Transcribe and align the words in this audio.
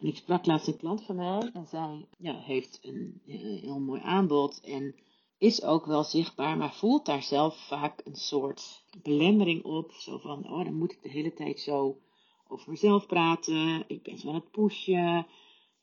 Ik 0.00 0.16
sprak 0.16 0.46
laatst 0.46 0.68
een 0.68 0.76
klant 0.76 1.02
van 1.02 1.16
mij 1.16 1.50
en 1.52 1.66
zij 1.66 2.06
ja, 2.18 2.40
heeft 2.40 2.78
een 2.82 3.20
eh, 3.26 3.34
heel 3.40 3.80
mooi 3.80 4.00
aanbod 4.00 4.60
en 4.60 4.94
is 5.38 5.62
ook 5.62 5.86
wel 5.86 6.04
zichtbaar, 6.04 6.56
maar 6.56 6.74
voelt 6.74 7.06
daar 7.06 7.22
zelf 7.22 7.66
vaak 7.66 8.00
een 8.04 8.16
soort 8.16 8.84
belemmering 9.02 9.64
op. 9.64 9.92
Zo 9.92 10.18
van, 10.18 10.50
oh, 10.50 10.64
dan 10.64 10.74
moet 10.74 10.92
ik 10.92 11.02
de 11.02 11.08
hele 11.08 11.34
tijd 11.34 11.60
zo 11.60 11.98
over 12.48 12.70
mezelf 12.70 13.06
praten. 13.06 13.84
Ik 13.88 14.02
ben 14.02 14.18
zo 14.18 14.28
aan 14.28 14.34
het 14.34 14.50
pushen. 14.50 15.26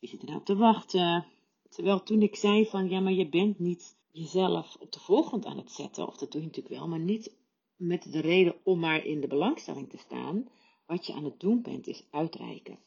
Wie 0.00 0.08
zit 0.08 0.22
er 0.22 0.28
nou 0.28 0.42
te 0.42 0.56
wachten? 0.56 1.26
Terwijl 1.68 2.02
toen 2.02 2.22
ik 2.22 2.36
zei 2.36 2.66
van, 2.66 2.88
ja, 2.88 3.00
maar 3.00 3.12
je 3.12 3.28
bent 3.28 3.58
niet 3.58 3.96
jezelf 4.12 4.76
op 4.80 4.92
de 4.92 5.00
voorgrond 5.00 5.46
aan 5.46 5.56
het 5.56 5.72
zetten. 5.72 6.06
Of 6.06 6.16
dat 6.16 6.32
doe 6.32 6.40
je 6.40 6.46
natuurlijk 6.46 6.74
wel, 6.74 6.88
maar 6.88 6.98
niet 6.98 7.36
met 7.76 8.12
de 8.12 8.20
reden 8.20 8.54
om 8.62 8.78
maar 8.78 9.04
in 9.04 9.20
de 9.20 9.26
belangstelling 9.26 9.90
te 9.90 9.98
staan. 9.98 10.48
Wat 10.86 11.06
je 11.06 11.12
aan 11.12 11.24
het 11.24 11.40
doen 11.40 11.62
bent, 11.62 11.86
is 11.86 12.06
uitreiken. 12.10 12.78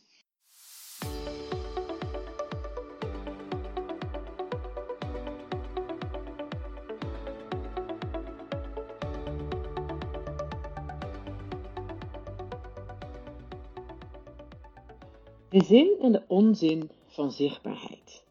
De 15.60 15.66
zin 15.66 15.98
en 16.02 16.12
de 16.12 16.22
onzin 16.28 16.90
van 17.08 17.32
zichtbaarheid. 17.32 18.24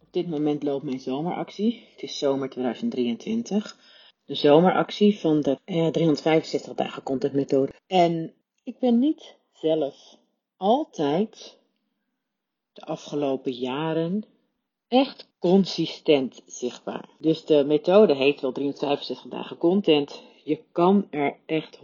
Op 0.00 0.06
dit 0.10 0.28
moment 0.28 0.62
loopt 0.62 0.84
mijn 0.84 1.00
zomeractie. 1.00 1.86
Het 1.90 2.02
is 2.02 2.18
zomer 2.18 2.50
2023. 2.50 3.76
De 4.24 4.34
zomeractie 4.34 5.18
van 5.18 5.40
de 5.40 5.58
eh, 5.64 5.86
365 5.86 6.74
dagen 6.74 7.02
content 7.02 7.32
methode. 7.32 7.72
En 7.86 8.34
ik 8.64 8.78
ben 8.78 8.98
niet 8.98 9.36
zelf 9.52 10.16
altijd 10.56 11.58
de 12.72 12.82
afgelopen 12.82 13.52
jaren 13.52 14.24
echt 14.88 15.28
consistent 15.38 16.42
zichtbaar. 16.46 17.08
Dus 17.18 17.44
de 17.44 17.64
methode 17.64 18.14
heet 18.14 18.40
wel 18.40 18.52
365 18.52 19.30
dagen 19.30 19.56
content. 19.56 20.22
Je 20.44 20.60
kan 20.72 21.06
er 21.10 21.36
echt 21.46 21.78
100% 21.78 21.80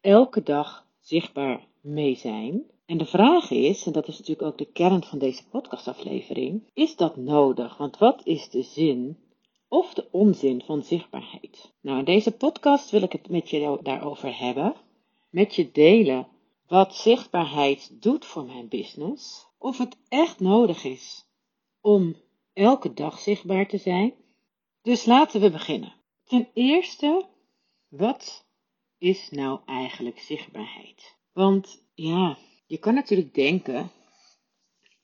elke 0.00 0.42
dag 0.42 0.86
zichtbaar 1.00 1.66
mee 1.80 2.16
zijn. 2.16 2.72
En 2.86 2.98
de 2.98 3.06
vraag 3.06 3.50
is, 3.50 3.86
en 3.86 3.92
dat 3.92 4.08
is 4.08 4.18
natuurlijk 4.18 4.48
ook 4.48 4.58
de 4.58 4.72
kern 4.72 5.04
van 5.04 5.18
deze 5.18 5.48
podcastaflevering, 5.48 6.70
is 6.74 6.96
dat 6.96 7.16
nodig? 7.16 7.76
Want 7.76 7.98
wat 7.98 8.20
is 8.24 8.48
de 8.50 8.62
zin 8.62 9.18
of 9.68 9.94
de 9.94 10.08
onzin 10.10 10.62
van 10.62 10.82
zichtbaarheid? 10.82 11.72
Nou, 11.80 11.98
in 11.98 12.04
deze 12.04 12.32
podcast 12.32 12.90
wil 12.90 13.02
ik 13.02 13.12
het 13.12 13.28
met 13.28 13.50
je 13.50 13.78
daarover 13.82 14.38
hebben, 14.38 14.74
met 15.30 15.54
je 15.54 15.72
delen 15.72 16.28
wat 16.66 16.94
zichtbaarheid 16.94 18.02
doet 18.02 18.24
voor 18.24 18.44
mijn 18.44 18.68
business, 18.68 19.46
of 19.58 19.78
het 19.78 19.96
echt 20.08 20.40
nodig 20.40 20.84
is 20.84 21.26
om 21.80 22.16
elke 22.52 22.94
dag 22.94 23.18
zichtbaar 23.18 23.68
te 23.68 23.78
zijn. 23.78 24.14
Dus 24.82 25.04
laten 25.04 25.40
we 25.40 25.50
beginnen. 25.50 25.94
Ten 26.24 26.48
eerste, 26.54 27.26
wat 27.88 28.46
is 28.98 29.30
nou 29.30 29.60
eigenlijk 29.66 30.18
zichtbaarheid? 30.18 31.16
Want 31.32 31.84
ja, 31.94 32.38
je 32.66 32.78
kan 32.78 32.94
natuurlijk 32.94 33.34
denken, 33.34 33.90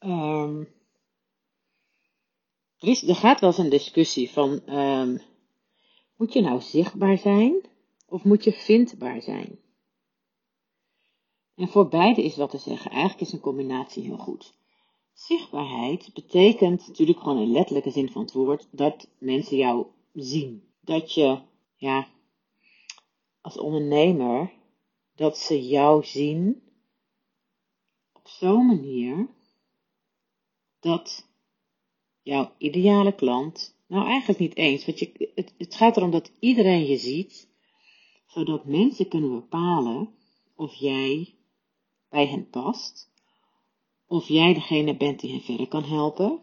um, 0.01 0.69
er, 2.79 2.89
is, 2.89 3.09
er 3.09 3.17
gaat 3.17 3.41
wel 3.41 3.49
eens 3.49 3.59
een 3.59 3.71
discussie 3.71 4.31
van, 4.31 4.77
um, 4.77 5.21
moet 6.17 6.33
je 6.33 6.41
nou 6.41 6.61
zichtbaar 6.61 7.19
zijn 7.19 7.61
of 8.07 8.25
moet 8.25 8.45
je 8.45 8.53
vindbaar 8.53 9.23
zijn? 9.23 9.59
En 11.55 11.69
voor 11.69 11.89
beide 11.89 12.23
is 12.25 12.37
wat 12.37 12.51
te 12.51 12.59
zeggen. 12.59 12.91
Eigenlijk 12.91 13.21
is 13.21 13.33
een 13.33 13.41
combinatie 13.41 14.03
heel 14.03 14.17
goed. 14.17 14.55
Zichtbaarheid 15.13 16.11
betekent 16.15 16.87
natuurlijk 16.89 17.19
gewoon 17.19 17.43
in 17.43 17.53
letterlijke 17.53 17.91
zin 17.91 18.11
van 18.11 18.23
het 18.23 18.33
woord 18.33 18.69
dat 18.71 19.09
mensen 19.19 19.57
jou 19.57 19.87
zien. 20.13 20.65
Dat 20.81 21.15
je, 21.15 21.39
ja, 21.77 22.09
als 23.41 23.59
ondernemer, 23.59 24.53
dat 25.15 25.39
ze 25.39 25.67
jou 25.67 26.05
zien 26.05 26.63
zo'n 28.39 28.67
manier 28.67 29.29
dat 30.81 31.29
jouw 32.23 32.53
ideale 32.59 33.15
klant, 33.15 33.77
nou 33.87 34.07
eigenlijk 34.07 34.39
niet 34.39 34.57
eens, 34.57 34.85
want 34.87 34.99
je, 34.99 35.31
het, 35.35 35.55
het 35.59 35.75
gaat 35.75 35.97
erom 35.97 36.11
dat 36.11 36.33
iedereen 36.39 36.87
je 36.87 36.97
ziet, 36.97 37.49
zodat 38.27 38.65
mensen 38.65 39.09
kunnen 39.09 39.31
bepalen 39.31 40.15
of 40.55 40.75
jij 40.75 41.35
bij 42.09 42.27
hen 42.27 42.51
past, 42.51 43.11
of 44.07 44.29
jij 44.29 44.55
degene 44.55 44.97
bent 44.97 45.21
die 45.21 45.31
hen 45.31 45.41
verder 45.41 45.69
kan 45.69 45.85
helpen, 45.85 46.41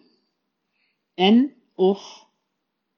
en 1.14 1.54
of 1.76 2.26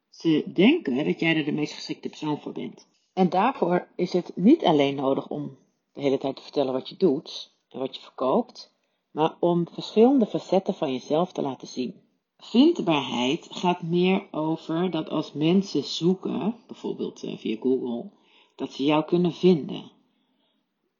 ze 0.09 0.43
denken 0.53 1.05
dat 1.05 1.19
jij 1.19 1.35
er 1.35 1.45
de 1.45 1.51
meest 1.51 1.73
geschikte 1.73 2.09
persoon 2.09 2.41
voor 2.41 2.51
bent. 2.51 2.87
En 3.13 3.29
daarvoor 3.29 3.87
is 3.95 4.13
het 4.13 4.31
niet 4.35 4.65
alleen 4.65 4.95
nodig 4.95 5.27
om 5.27 5.57
de 5.93 6.01
hele 6.01 6.17
tijd 6.17 6.35
te 6.35 6.41
vertellen 6.41 6.73
wat 6.73 6.89
je 6.89 6.97
doet 6.97 7.53
en 7.69 7.79
wat 7.79 7.95
je 7.95 8.01
verkoopt, 8.01 8.71
maar 9.11 9.35
om 9.39 9.67
verschillende 9.71 10.25
facetten 10.25 10.73
van 10.73 10.91
jezelf 10.91 11.31
te 11.31 11.41
laten 11.41 11.67
zien. 11.67 12.01
Vindbaarheid 12.37 13.47
gaat 13.51 13.81
meer 13.81 14.27
over 14.31 14.91
dat 14.91 15.09
als 15.09 15.33
mensen 15.33 15.83
zoeken, 15.83 16.55
bijvoorbeeld 16.67 17.23
eh, 17.23 17.37
via 17.37 17.57
Google, 17.59 18.11
dat 18.55 18.73
ze 18.73 18.83
jou 18.83 19.05
kunnen 19.05 19.33
vinden. 19.33 19.91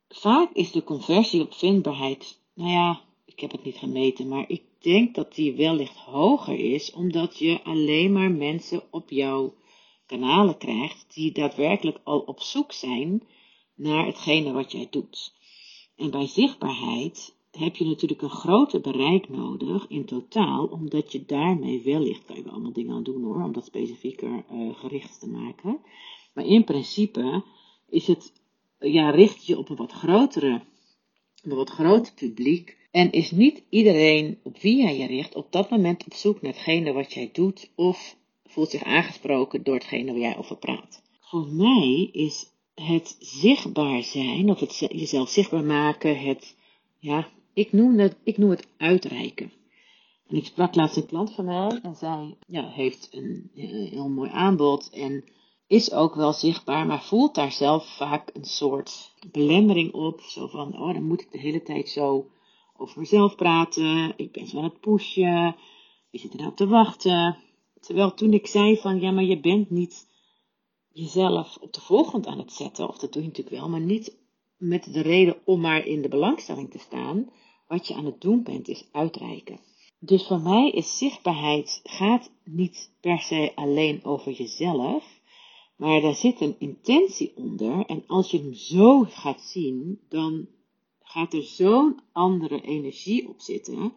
Vaak 0.10 0.50
is 0.54 0.72
de 0.72 0.84
conversie 0.84 1.42
op 1.42 1.54
vindbaarheid, 1.54 2.42
nou 2.54 2.70
ja, 2.70 3.02
ik 3.26 3.40
heb 3.40 3.52
het 3.52 3.64
niet 3.64 3.78
gemeten, 3.78 4.28
maar 4.28 4.50
ik 4.50 4.64
denk 4.80 5.16
dat 5.16 5.36
die 5.36 5.54
wellicht 5.54 5.96
hoger 5.96 6.60
is, 6.60 6.92
omdat 6.92 7.38
je 7.38 7.64
alleen 7.64 8.12
maar 8.12 8.32
mensen 8.32 8.82
op 8.92 9.10
jouw 9.10 9.54
kanalen 10.06 10.58
krijgt 10.58 11.14
die 11.14 11.32
daadwerkelijk 11.32 12.00
al 12.04 12.20
op 12.20 12.42
zoek 12.42 12.72
zijn 12.72 13.28
naar 13.76 14.06
hetgene 14.06 14.52
wat 14.52 14.72
jij 14.72 14.88
doet. 14.90 15.34
En 15.96 16.12
bij 16.12 16.28
zichtbaarheid 16.28 17.38
heb 17.52 17.76
je 17.76 17.86
natuurlijk 17.86 18.22
een 18.22 18.30
groter 18.30 18.82
bereik 18.82 19.30
nodig 19.30 19.88
in 19.88 20.06
totaal, 20.06 20.66
omdat 20.66 21.12
je 21.12 21.26
daarmee 21.26 21.82
wellicht, 21.82 22.26
kan 22.26 22.36
je 22.36 22.44
wel 22.44 22.52
allemaal 22.52 22.74
dingen 22.74 22.96
aan 22.96 23.04
doen 23.04 23.24
hoor, 23.24 23.44
om 23.44 23.54
dat 23.54 23.66
specifieker 23.66 24.46
uh, 24.52 24.76
gericht 24.76 25.20
te 25.20 25.28
maken. 25.28 25.80
Maar 26.34 26.46
in 26.46 26.64
principe 26.64 27.44
is 27.90 28.08
het, 28.08 28.34
ja, 28.80 29.10
richt 29.10 29.46
je 29.46 29.58
op 29.58 29.70
een 29.70 29.76
wat 29.76 29.92
grotere, 29.92 30.62
een 31.44 31.56
wat 31.56 31.70
groter 31.70 32.14
publiek. 32.14 32.78
En 32.92 33.12
is 33.12 33.32
niet 33.32 33.64
iedereen 33.70 34.40
op 34.44 34.58
wie 34.58 34.78
jij 34.78 34.98
je 34.98 35.08
richt 35.08 35.36
op 35.36 35.52
dat 35.52 35.70
moment 35.70 36.06
op 36.06 36.14
zoek 36.14 36.42
naar 36.42 36.52
hetgene 36.52 36.92
wat 36.92 37.14
jij 37.14 37.30
doet, 37.34 37.72
of 37.76 38.18
voelt 38.46 38.70
zich 38.70 38.84
aangesproken 38.84 39.64
door 39.64 39.74
hetgene 39.74 40.12
waar 40.12 40.22
jij 40.22 40.38
over 40.38 40.58
praat. 40.58 41.02
Voor 41.20 41.48
mij 41.48 42.10
is 42.12 42.52
het 42.76 43.16
zichtbaar 43.20 44.04
zijn, 44.04 44.50
of 44.50 44.60
het 44.60 44.78
jezelf 44.78 45.30
zichtbaar 45.30 45.64
maken, 45.64 46.20
het, 46.20 46.56
ja, 47.00 47.30
ik 47.54 47.72
noem 47.72 48.00
het, 48.00 48.16
ik 48.24 48.38
noem 48.38 48.50
het 48.50 48.68
uitreiken. 48.78 49.52
En 50.28 50.36
ik 50.36 50.46
sprak 50.46 50.76
laatst 50.76 50.98
een 50.98 51.06
klant 51.06 51.34
van 51.34 51.46
mij 51.46 51.80
en 51.84 51.96
zij 51.96 52.38
ja, 52.48 52.70
heeft 52.70 53.08
een, 53.12 53.52
een 53.56 53.88
heel 53.88 54.10
mooi 54.10 54.30
aanbod 54.30 54.90
en 54.90 55.24
is 55.68 55.92
ook 55.94 56.16
wel 56.16 56.34
zichtbaar, 56.34 56.86
maar 56.86 57.04
voelt 57.04 57.36
daar 57.36 57.52
zelf 57.52 57.96
vaak 57.98 58.30
een 58.34 58.46
soort 58.46 59.14
belemmering 59.32 59.94
op. 59.94 60.22
Zo 60.22 60.48
van, 60.48 60.82
oh, 60.82 60.94
dan 60.94 61.04
moet 61.04 61.22
ik 61.22 61.32
de 61.32 61.40
hele 61.40 61.64
tijd 61.64 61.90
zo 61.90 62.32
over 62.78 63.00
mezelf 63.00 63.36
praten. 63.36 64.14
Ik 64.16 64.32
ben 64.32 64.48
zo 64.48 64.58
aan 64.58 64.64
het 64.64 64.80
pushen. 64.80 65.56
Wie 66.12 66.20
zit 66.20 66.34
er 66.34 66.40
nou 66.40 66.54
te 66.56 66.68
wachten? 66.68 67.38
Terwijl 67.80 68.14
toen 68.14 68.34
ik 68.34 68.48
zei 68.48 68.78
van, 68.78 69.00
ja, 69.00 69.12
maar 69.12 69.24
je 69.24 69.40
bent 69.40 69.70
niet 69.70 70.08
jezelf 70.92 71.58
op 71.62 71.74
de 71.74 71.82
voorgrond 71.82 72.28
aan 72.28 72.38
het 72.38 72.54
zetten. 72.54 72.88
Of 72.88 72.98
dat 72.98 73.14
doe 73.14 73.22
je 73.22 73.28
natuurlijk 73.28 73.56
wel, 73.56 73.70
maar 73.70 73.82
niet 73.82 74.18
met 74.60 74.94
de 74.94 75.02
reden 75.02 75.38
om 75.46 75.62
maar 75.62 75.86
in 75.86 76.02
de 76.02 76.08
belangstelling 76.08 76.72
te 76.72 76.80
staan. 76.80 77.30
Wat 77.68 77.88
je 77.88 77.94
aan 77.96 78.06
het 78.06 78.22
doen 78.22 78.44
bent, 78.44 78.68
is 78.68 78.90
uitreiken. 78.92 79.60
Dus 80.00 80.28
voor 80.28 80.40
mij 80.40 80.70
is 80.70 80.98
zichtbaarheid 80.98 81.80
gaat 81.84 82.32
niet 82.44 82.92
per 83.02 83.20
se 83.20 83.52
alleen 83.56 84.04
over 84.04 84.32
jezelf, 84.32 85.20
maar 85.76 86.02
daar 86.02 86.16
zit 86.16 86.42
een 86.42 86.56
intentie 86.60 87.34
onder. 87.36 87.86
En 87.86 88.04
als 88.08 88.32
je 88.32 88.38
hem 88.38 88.54
zo 88.54 89.04
gaat 89.04 89.42
zien, 89.42 90.00
dan 90.10 90.48
gaat 91.02 91.34
er 91.34 91.44
zo'n 91.44 92.00
andere 92.12 92.62
energie 92.62 93.30
op 93.30 93.42
zitten. 93.42 93.94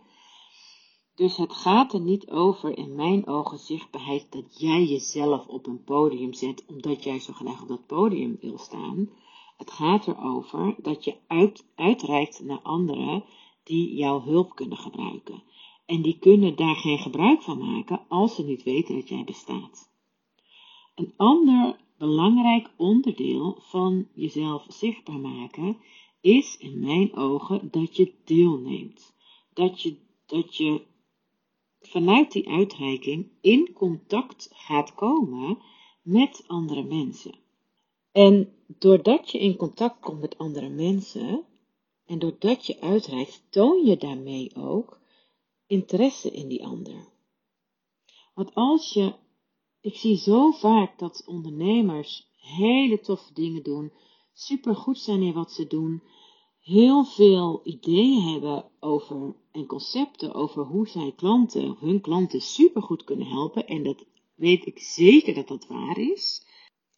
Dus 1.14 1.37
het 1.37 1.53
gaat 1.53 1.93
er 1.93 2.00
niet 2.00 2.31
over, 2.31 2.79
in 2.79 2.94
mijn 2.94 3.26
ogen, 3.26 3.59
zichtbaarheid, 3.59 4.32
dat 4.32 4.61
jij 4.61 4.85
jezelf 4.85 5.47
op 5.47 5.67
een 5.67 5.85
podium 5.85 6.32
zet, 6.32 6.64
omdat 6.67 7.05
jij 7.05 7.20
zo 7.20 7.32
graag 7.32 7.62
op 7.62 7.69
dat 7.69 7.87
podium 7.87 8.37
wil 8.41 8.59
staan. 8.59 9.11
Het 9.56 9.70
gaat 9.70 10.06
erover 10.06 10.75
dat 10.78 11.04
je 11.04 11.16
uit, 11.26 11.66
uitreikt 11.75 12.44
naar 12.44 12.60
anderen 12.62 13.25
die 13.62 13.94
jouw 13.94 14.22
hulp 14.22 14.54
kunnen 14.54 14.78
gebruiken. 14.78 15.43
En 15.87 16.02
die 16.02 16.19
kunnen 16.19 16.56
daar 16.56 16.76
geen 16.76 16.99
gebruik 16.99 17.43
van 17.43 17.58
maken 17.58 18.00
als 18.08 18.34
ze 18.34 18.44
niet 18.44 18.62
weten 18.62 18.94
dat 18.94 19.08
jij 19.08 19.25
bestaat. 19.25 19.90
Een 20.94 21.12
ander 21.16 21.76
belangrijk 21.99 22.70
onderdeel 22.76 23.58
van 23.60 24.08
jezelf 24.14 24.64
zichtbaar 24.69 25.19
maken 25.19 25.76
is 26.20 26.56
in 26.56 26.81
mijn 26.81 27.14
ogen 27.16 27.69
dat 27.70 27.96
je 27.96 28.12
deelneemt. 28.25 29.14
dat 29.52 29.82
je, 29.82 29.96
dat 30.26 30.56
je 30.56 30.82
vanuit 31.81 32.32
die 32.32 32.49
uitreiking 32.49 33.31
in 33.40 33.72
contact 33.72 34.50
gaat 34.52 34.94
komen 34.94 35.58
met 36.02 36.44
andere 36.46 36.82
mensen. 36.82 37.34
En 38.12 38.53
doordat 38.67 39.31
je 39.31 39.38
in 39.38 39.56
contact 39.56 40.00
komt 40.00 40.20
met 40.20 40.38
andere 40.38 40.69
mensen 40.69 41.44
en 42.06 42.19
doordat 42.19 42.67
je 42.67 42.81
uitreikt, 42.81 43.47
toon 43.50 43.85
je 43.85 43.97
daarmee 43.97 44.56
ook 44.56 45.00
interesse 45.67 46.31
in 46.31 46.49
die 46.49 46.64
ander. 46.64 47.09
Want 48.35 48.55
als 48.55 48.93
je, 48.93 49.14
ik 49.81 49.97
zie 49.97 50.17
zo 50.17 50.50
vaak 50.50 50.99
dat 50.99 51.23
ondernemers 51.26 52.29
hele 52.37 53.00
toffe 53.00 53.32
dingen 53.32 53.62
doen, 53.62 53.93
super 54.32 54.76
goed 54.76 54.99
zijn 54.99 55.23
in 55.23 55.32
wat 55.32 55.53
ze 55.53 55.67
doen, 55.67 56.03
heel 56.61 57.05
veel 57.05 57.61
ideeën 57.64 58.20
hebben 58.20 58.70
over 58.81 59.37
en 59.53 59.67
concepten 59.67 60.35
over 60.35 60.64
hoe 60.64 60.88
zij 60.88 61.12
klanten, 61.17 61.76
hun 61.81 62.00
klanten 62.00 62.41
super 62.41 62.82
goed 62.82 63.05
kunnen 63.05 63.26
helpen. 63.26 63.67
En 63.67 63.82
dat 63.82 64.05
weet 64.35 64.67
ik 64.67 64.79
zeker 64.79 65.35
dat 65.35 65.49
dat 65.49 65.67
waar 65.67 65.99
is. 65.99 66.47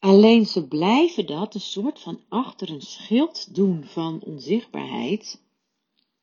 Alleen 0.04 0.46
ze 0.46 0.68
blijven 0.68 1.26
dat 1.26 1.54
een 1.54 1.60
soort 1.60 2.00
van 2.00 2.20
achter 2.28 2.70
een 2.70 2.82
schild 2.82 3.54
doen 3.54 3.84
van 3.84 4.22
onzichtbaarheid, 4.22 5.42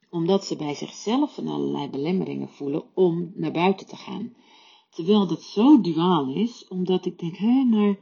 omdat 0.09 0.45
ze 0.45 0.55
bij 0.55 0.73
zichzelf 0.73 1.33
van 1.33 1.47
allerlei 1.47 1.89
belemmeringen 1.89 2.49
voelen 2.49 2.83
om 2.95 3.31
naar 3.35 3.51
buiten 3.51 3.87
te 3.87 3.95
gaan. 3.95 4.35
Terwijl 4.89 5.27
dat 5.27 5.41
zo 5.41 5.81
duaal 5.81 6.33
is, 6.33 6.67
omdat 6.67 7.05
ik 7.05 7.19
denk, 7.19 7.37
hé, 7.37 7.63
maar 7.63 7.99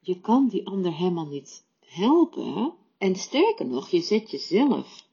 je 0.00 0.20
kan 0.20 0.48
die 0.48 0.66
ander 0.66 0.94
helemaal 0.94 1.28
niet 1.28 1.64
helpen. 1.80 2.74
En 2.98 3.16
sterker 3.16 3.66
nog, 3.66 3.88
je 3.88 4.00
zet 4.00 4.30
jezelf 4.30 5.08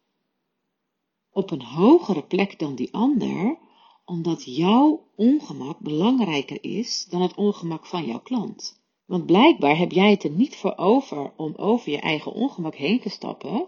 op 1.31 1.51
een 1.51 1.63
hogere 1.63 2.23
plek 2.23 2.59
dan 2.59 2.75
die 2.75 2.93
ander, 2.93 3.57
omdat 4.05 4.43
jouw 4.45 5.07
ongemak 5.15 5.79
belangrijker 5.79 6.63
is 6.63 7.05
dan 7.09 7.21
het 7.21 7.35
ongemak 7.35 7.85
van 7.85 8.05
jouw 8.05 8.21
klant. 8.21 8.80
Want 9.11 9.25
blijkbaar 9.25 9.77
heb 9.77 9.91
jij 9.91 10.09
het 10.09 10.23
er 10.23 10.29
niet 10.29 10.55
voor 10.55 10.77
over 10.77 11.31
om 11.35 11.53
over 11.55 11.91
je 11.91 11.99
eigen 11.99 12.31
ongemak 12.31 12.75
heen 12.75 12.99
te 12.99 13.09
stappen, 13.09 13.67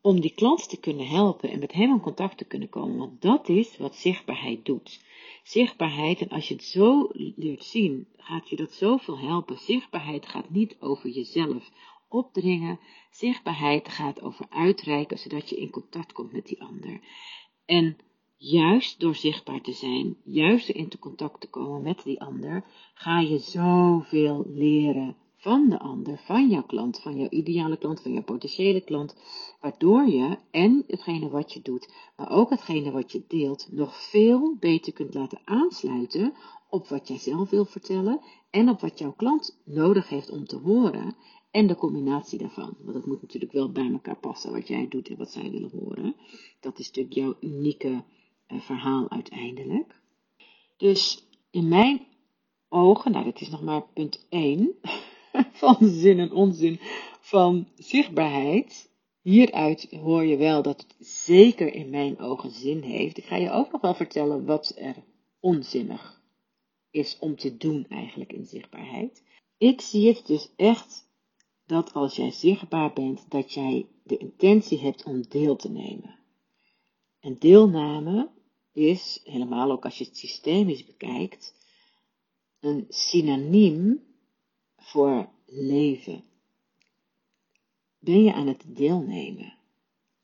om 0.00 0.20
die 0.20 0.34
klant 0.34 0.68
te 0.68 0.80
kunnen 0.80 1.06
helpen 1.06 1.50
en 1.50 1.58
met 1.58 1.72
hem 1.72 1.90
in 1.90 2.00
contact 2.00 2.38
te 2.38 2.44
kunnen 2.44 2.68
komen. 2.68 2.98
Want 2.98 3.22
dat 3.22 3.48
is 3.48 3.76
wat 3.76 3.96
zichtbaarheid 3.96 4.64
doet. 4.64 5.04
Zichtbaarheid, 5.42 6.20
en 6.20 6.28
als 6.28 6.48
je 6.48 6.54
het 6.54 6.64
zo 6.64 7.08
leert 7.12 7.64
zien, 7.64 8.08
gaat 8.16 8.48
je 8.48 8.56
dat 8.56 8.72
zoveel 8.72 9.18
helpen. 9.18 9.58
Zichtbaarheid 9.58 10.26
gaat 10.26 10.50
niet 10.50 10.76
over 10.80 11.10
jezelf 11.10 11.70
opdringen. 12.08 12.80
Zichtbaarheid 13.10 13.88
gaat 13.88 14.22
over 14.22 14.46
uitreiken, 14.50 15.18
zodat 15.18 15.48
je 15.48 15.56
in 15.56 15.70
contact 15.70 16.12
komt 16.12 16.32
met 16.32 16.46
die 16.46 16.62
ander. 16.62 17.00
En 17.64 17.96
juist 18.42 19.00
door 19.00 19.14
zichtbaar 19.14 19.60
te 19.60 19.72
zijn, 19.72 20.16
juist 20.24 20.68
in 20.68 20.98
contact 20.98 21.40
te 21.40 21.50
komen 21.50 21.82
met 21.82 22.02
die 22.04 22.20
ander, 22.20 22.64
ga 22.94 23.20
je 23.20 23.38
zoveel 23.38 24.44
leren 24.46 25.16
van 25.36 25.68
de 25.68 25.78
ander, 25.78 26.18
van 26.18 26.48
jouw 26.48 26.62
klant, 26.62 27.00
van 27.00 27.16
jouw 27.16 27.28
ideale 27.28 27.76
klant, 27.76 28.00
van 28.00 28.12
jouw 28.12 28.22
potentiële 28.22 28.80
klant, 28.80 29.16
waardoor 29.60 30.06
je 30.06 30.38
en 30.50 30.84
hetgene 30.86 31.28
wat 31.28 31.52
je 31.52 31.62
doet, 31.62 31.94
maar 32.16 32.30
ook 32.30 32.50
hetgene 32.50 32.90
wat 32.90 33.12
je 33.12 33.24
deelt, 33.28 33.68
nog 33.70 34.10
veel 34.10 34.56
beter 34.60 34.92
kunt 34.92 35.14
laten 35.14 35.40
aansluiten 35.44 36.34
op 36.68 36.88
wat 36.88 37.08
jij 37.08 37.18
zelf 37.18 37.50
wil 37.50 37.64
vertellen 37.64 38.20
en 38.50 38.68
op 38.68 38.80
wat 38.80 38.98
jouw 38.98 39.12
klant 39.12 39.60
nodig 39.64 40.08
heeft 40.08 40.30
om 40.30 40.44
te 40.44 40.56
horen 40.56 41.16
en 41.50 41.66
de 41.66 41.76
combinatie 41.76 42.38
daarvan. 42.38 42.76
Want 42.78 42.96
het 42.96 43.06
moet 43.06 43.22
natuurlijk 43.22 43.52
wel 43.52 43.72
bij 43.72 43.90
elkaar 43.92 44.18
passen 44.18 44.52
wat 44.52 44.68
jij 44.68 44.88
doet 44.88 45.08
en 45.08 45.16
wat 45.16 45.30
zij 45.30 45.50
willen 45.50 45.70
horen. 45.70 46.16
Dat 46.60 46.78
is 46.78 46.86
natuurlijk 46.86 47.14
jouw 47.14 47.36
unieke 47.40 48.04
verhaal 48.60 49.10
uiteindelijk. 49.10 50.00
Dus 50.76 51.26
in 51.50 51.68
mijn 51.68 52.06
ogen, 52.68 53.12
nou 53.12 53.24
dat 53.24 53.40
is 53.40 53.48
nog 53.48 53.62
maar 53.62 53.82
punt 53.82 54.26
1 54.28 54.74
van 55.62 55.76
zin 55.80 56.18
en 56.18 56.32
onzin 56.32 56.78
van 57.20 57.68
zichtbaarheid. 57.74 58.90
Hieruit 59.20 59.88
hoor 59.90 60.24
je 60.24 60.36
wel 60.36 60.62
dat 60.62 60.80
het 60.80 61.06
zeker 61.06 61.74
in 61.74 61.90
mijn 61.90 62.18
ogen 62.18 62.50
zin 62.50 62.82
heeft. 62.82 63.18
Ik 63.18 63.24
ga 63.24 63.36
je 63.36 63.50
ook 63.50 63.72
nog 63.72 63.80
wel 63.80 63.94
vertellen 63.94 64.44
wat 64.44 64.74
er 64.76 64.94
onzinnig 65.40 66.20
is 66.90 67.18
om 67.18 67.36
te 67.36 67.56
doen 67.56 67.86
eigenlijk 67.88 68.32
in 68.32 68.44
zichtbaarheid. 68.44 69.22
Ik 69.58 69.80
zie 69.80 70.08
het 70.08 70.26
dus 70.26 70.52
echt 70.56 71.10
dat 71.66 71.92
als 71.92 72.16
jij 72.16 72.30
zichtbaar 72.30 72.92
bent, 72.92 73.30
dat 73.30 73.52
jij 73.52 73.86
de 74.04 74.16
intentie 74.16 74.78
hebt 74.78 75.04
om 75.04 75.22
deel 75.28 75.56
te 75.56 75.70
nemen. 75.70 76.18
En 77.20 77.38
deelname 77.38 78.30
is, 78.72 79.20
helemaal 79.24 79.70
ook 79.70 79.84
als 79.84 79.98
je 79.98 80.04
het 80.04 80.16
systemisch 80.16 80.84
bekijkt, 80.84 81.54
een 82.60 82.86
synoniem 82.88 84.02
voor 84.76 85.28
leven. 85.46 86.24
Ben 87.98 88.24
je 88.24 88.32
aan 88.32 88.46
het 88.46 88.62
deelnemen? 88.66 89.54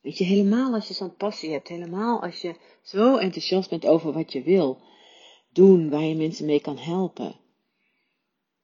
Weet 0.01 0.17
je, 0.17 0.23
helemaal 0.23 0.73
als 0.73 0.87
je 0.87 0.93
zo'n 0.93 1.15
passie 1.15 1.51
hebt, 1.51 1.67
helemaal 1.67 2.21
als 2.21 2.41
je 2.41 2.55
zo 2.81 3.17
enthousiast 3.17 3.69
bent 3.69 3.85
over 3.85 4.13
wat 4.13 4.31
je 4.31 4.41
wil 4.41 4.81
doen, 5.53 5.89
waar 5.89 6.03
je 6.03 6.15
mensen 6.15 6.45
mee 6.45 6.59
kan 6.59 6.77
helpen. 6.77 7.35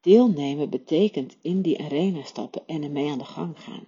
Deelnemen 0.01 0.69
betekent 0.69 1.38
in 1.41 1.61
die 1.61 1.79
arena 1.79 2.23
stappen 2.23 2.67
en 2.67 2.83
ermee 2.83 3.09
aan 3.09 3.17
de 3.17 3.25
gang 3.25 3.59
gaan. 3.59 3.85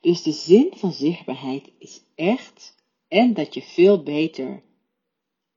Dus 0.00 0.22
de 0.22 0.32
zin 0.32 0.72
van 0.74 0.92
zichtbaarheid 0.92 1.70
is 1.78 2.02
echt 2.14 2.74
en 3.08 3.34
dat 3.34 3.54
je 3.54 3.62
veel 3.62 4.02
beter 4.02 4.62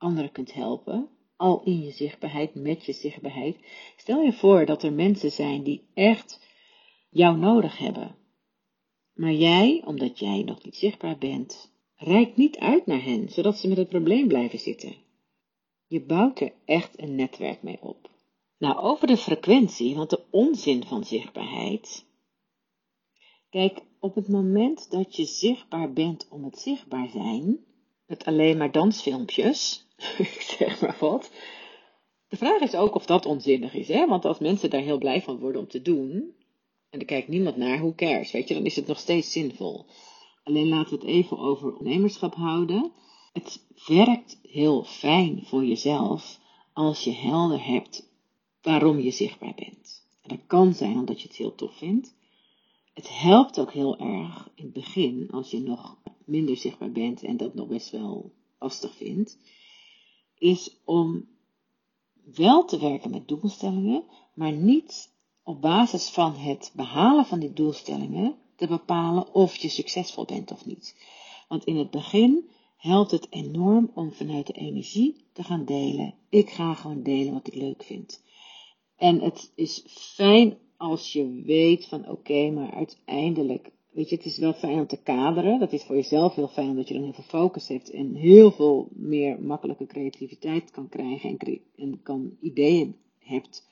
anderen 0.04 0.32
kunt 0.32 0.54
helpen, 0.54 1.10
al 1.36 1.62
in 1.64 1.82
je 1.82 1.92
zichtbaarheid, 1.92 2.56
met 2.56 2.86
je 2.86 2.94
zichtbaarheid. 2.94 3.58
Stel 3.98 4.22
je 4.22 4.34
voor 4.34 4.66
dat 4.66 4.84
er 4.84 4.94
mensen 4.94 5.32
zijn 5.32 5.64
die 5.64 5.88
echt 5.94 6.40
jou 7.10 7.38
nodig 7.38 7.78
hebben. 7.78 8.16
Maar 9.14 9.34
jij, 9.34 9.82
omdat 9.86 10.20
jij 10.20 10.44
nog 10.44 10.64
niet 10.64 10.76
zichtbaar 10.76 11.18
bent, 11.18 11.72
reikt 11.96 12.38
niet 12.38 12.58
uit 12.58 12.86
naar 12.86 13.04
hen, 13.04 13.30
zodat 13.30 13.58
ze 13.58 13.68
met 13.68 13.78
het 13.78 13.90
probleem 13.90 14.28
blijven 14.28 14.60
zitten. 14.60 14.96
Je 15.88 16.02
bouwt 16.02 16.40
er 16.40 16.54
echt 16.66 17.00
een 17.00 17.16
netwerk 17.16 17.64
mee 17.64 17.82
op. 17.82 18.10
Nou, 18.58 18.78
over 18.78 19.08
de 19.08 19.18
frequentie, 19.18 19.96
want 19.96 20.10
de 20.10 20.24
onzin 20.30 20.86
van 20.86 21.04
zichtbaarheid. 21.04 22.06
Kijk, 23.50 23.82
op 24.00 24.16
het 24.16 24.28
moment 24.28 24.92
dat 24.92 25.16
je 25.16 25.26
zichtbaar 25.26 25.94
bent 25.94 26.28
om 26.30 26.44
het 26.44 26.60
zichtbaar 26.60 27.10
zijn, 27.10 27.60
met 28.06 28.26
alleen 28.26 28.58
maar 28.58 28.72
dansfilmpjes, 28.72 29.83
ik 30.18 30.42
zeg 30.58 30.82
maar 30.82 30.98
wat. 31.00 31.32
De 32.28 32.38
vraag 32.38 32.62
is 32.62 32.76
ook 32.76 32.96
of 32.96 33.06
dat 33.06 33.26
onzinnig 33.26 33.74
is, 33.74 33.88
hè? 33.88 34.08
Want 34.08 34.26
als 34.26 34.40
mensen 34.40 34.70
daar 34.70 34.82
heel 34.82 34.98
blij 34.98 35.22
van 35.22 35.40
worden 35.40 35.62
om 35.62 35.68
te 35.68 35.82
doen, 35.82 36.36
en 36.90 37.00
er 37.00 37.06
kijkt 37.06 37.28
niemand 37.28 37.58
naar, 37.58 37.80
hoe 37.80 37.96
cares, 37.96 38.32
weet 38.32 38.48
je, 38.48 38.54
dan 38.54 38.66
is 38.66 38.76
het 38.76 38.88
nog 38.88 39.00
steeds 39.00 39.32
zinvol. 39.32 39.86
Alleen 40.44 40.68
laten 40.68 40.90
we 40.90 41.06
het 41.06 41.16
even 41.16 41.38
over 41.38 41.78
ondernemerschap 41.78 42.36
houden. 42.36 42.92
Het 43.34 43.66
werkt 43.88 44.40
heel 44.42 44.84
fijn 44.84 45.44
voor 45.46 45.66
jezelf 45.66 46.40
als 46.74 47.04
je 47.04 47.12
helder 47.12 47.66
hebt 47.66 48.10
waarom 48.62 49.00
je 49.00 49.12
zichtbaar 49.12 49.54
bent. 49.56 50.08
En 50.22 50.30
dat 50.30 50.48
kan 50.48 50.74
zijn 50.74 50.98
omdat 50.98 51.22
je 51.22 51.28
het 51.28 51.38
heel 51.38 51.56
tof 51.56 51.78
vindt. 51.78 52.16
Het 52.94 53.20
helpt 53.20 53.60
ook 53.60 53.72
heel 53.72 53.98
erg 53.98 54.50
in 54.56 54.64
het 54.64 54.74
begin, 54.74 55.28
als 55.32 55.52
je 55.52 55.60
nog 55.60 55.98
minder 56.26 56.58
zichtbaar 56.58 56.92
bent 56.92 57.24
en 57.24 57.38
dat 57.38 57.54
nog 57.54 57.68
best 57.68 57.90
wel 57.90 58.32
lastig 58.60 58.96
vindt, 58.96 59.38
is 60.44 60.78
om 60.86 61.28
wel 62.36 62.66
te 62.66 62.80
werken 62.80 63.12
met 63.12 63.28
doelstellingen, 63.28 64.04
maar 64.34 64.52
niet 64.52 65.12
op 65.44 65.62
basis 65.62 66.10
van 66.10 66.36
het 66.36 66.72
behalen 66.76 67.26
van 67.26 67.40
die 67.40 67.54
doelstellingen 67.54 68.36
te 68.56 68.68
bepalen 68.68 69.34
of 69.34 69.56
je 69.56 69.70
succesvol 69.70 70.26
bent 70.26 70.52
of 70.52 70.66
niet. 70.66 70.96
Want 71.48 71.64
in 71.64 71.78
het 71.78 71.92
begin 71.92 72.50
helpt 72.78 73.12
het 73.12 73.28
enorm 73.30 73.92
om 73.94 74.12
vanuit 74.12 74.48
de 74.48 74.54
energie 74.54 75.26
te 75.34 75.44
gaan 75.44 75.66
delen. 75.66 76.14
Ik 76.30 76.50
ga 76.50 76.74
gewoon 76.74 77.04
delen 77.04 77.34
wat 77.34 77.48
ik 77.48 77.56
leuk 77.56 77.84
vind. 77.84 78.24
En 78.96 79.22
het 79.22 79.52
is 79.56 79.84
fijn 79.88 80.58
als 80.78 81.14
je 81.14 81.42
weet 81.46 81.86
van 81.86 82.10
oké, 82.10 82.50
maar 82.52 82.74
uiteindelijk, 82.74 83.72
weet 83.94 84.10
je, 84.10 84.16
het 84.16 84.26
is 84.26 84.38
wel 84.38 84.54
fijn 84.54 84.80
om 84.80 84.88
te 84.88 85.02
kaderen. 85.02 85.60
Dat 85.60 85.74
is 85.74 85.84
voor 85.84 85.96
jezelf 85.96 86.36
heel 86.36 86.48
fijn, 86.48 86.70
omdat 86.70 86.88
je 86.88 86.94
dan 86.94 87.04
heel 87.04 87.14
veel 87.14 87.24
focus 87.24 87.68
hebt 87.68 87.90
en 87.90 88.16
heel 88.16 88.52
veel 88.52 88.88
meer 88.92 89.42
makkelijke 89.42 89.86
creativiteit 89.86 90.72
kan 90.72 90.90
krijgen 90.90 91.38
en, 91.76 92.02
kan 92.04 92.38
ideeën 92.42 92.96
hebt. 93.20 93.70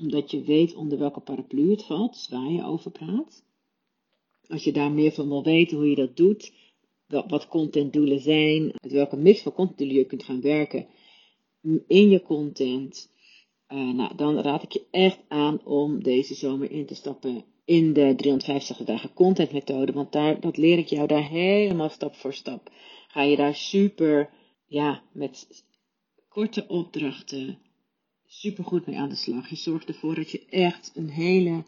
Omdat 0.00 0.30
je 0.30 0.42
weet 0.42 0.74
onder 0.74 0.98
welke 0.98 1.20
paraplu 1.20 1.70
het 1.70 1.84
valt, 1.84 2.12
dus 2.12 2.28
waar 2.28 2.50
je 2.50 2.64
over 2.64 2.90
praat. 2.90 3.44
Als 4.46 4.64
je 4.64 4.72
daar 4.72 4.92
meer 4.92 5.12
van 5.12 5.28
wil 5.28 5.42
weten 5.42 5.76
hoe 5.76 5.90
je 5.90 5.96
dat 5.96 6.16
doet, 6.16 6.52
wat 7.06 7.48
contentdoelen 7.48 8.20
zijn, 8.20 8.64
met 8.64 8.92
welke 8.92 9.16
mix 9.16 9.42
van 9.42 9.52
contentdoelen 9.52 9.96
je 9.96 10.04
kunt 10.04 10.24
gaan 10.24 10.40
werken 10.40 10.86
in 11.86 12.08
je 12.10 12.22
content 12.22 13.10
uh, 13.68 13.94
nou, 13.94 14.14
dan 14.14 14.40
raad 14.40 14.62
ik 14.62 14.72
je 14.72 14.84
echt 14.90 15.18
aan 15.28 15.64
om 15.64 16.02
deze 16.02 16.34
zomer 16.34 16.70
in 16.70 16.86
te 16.86 16.94
stappen 16.94 17.44
in 17.66 17.92
de 17.92 18.14
350 18.16 18.76
dagen 18.76 19.12
content 19.12 19.52
methode. 19.52 19.92
Want 19.92 20.12
daar, 20.12 20.40
dat 20.40 20.56
leer 20.56 20.78
ik 20.78 20.86
jou 20.86 21.06
daar 21.06 21.28
helemaal 21.28 21.88
stap 21.88 22.14
voor 22.14 22.34
stap. 22.34 22.70
ga 23.08 23.22
je 23.22 23.36
daar 23.36 23.54
super, 23.54 24.30
ja, 24.66 25.02
met 25.12 25.64
korte 26.28 26.66
opdrachten 26.68 27.58
super 28.26 28.64
goed 28.64 28.86
mee 28.86 28.98
aan 28.98 29.08
de 29.08 29.14
slag. 29.14 29.48
Je 29.48 29.56
zorgt 29.56 29.88
ervoor 29.88 30.14
dat 30.14 30.30
je 30.30 30.46
echt 30.46 30.92
een 30.94 31.08
hele 31.08 31.64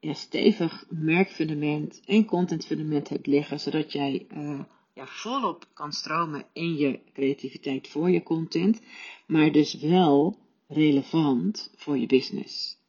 ja, 0.00 0.12
stevig 0.12 0.84
merkfundament 0.88 2.00
en 2.04 2.24
contentfundament 2.24 3.08
hebt 3.08 3.26
liggen, 3.26 3.60
zodat 3.60 3.92
jij 3.92 4.26
uh, 4.34 4.60
ja, 4.94 5.06
volop 5.06 5.68
kan 5.74 5.92
stromen 5.92 6.46
in 6.52 6.76
je 6.76 7.00
creativiteit 7.12 7.88
voor 7.88 8.10
je 8.10 8.22
content, 8.22 8.80
maar 9.26 9.52
dus 9.52 9.74
wel 9.74 10.36
relevant 10.68 11.72
voor 11.76 11.98
je 11.98 12.06
business. 12.06 12.80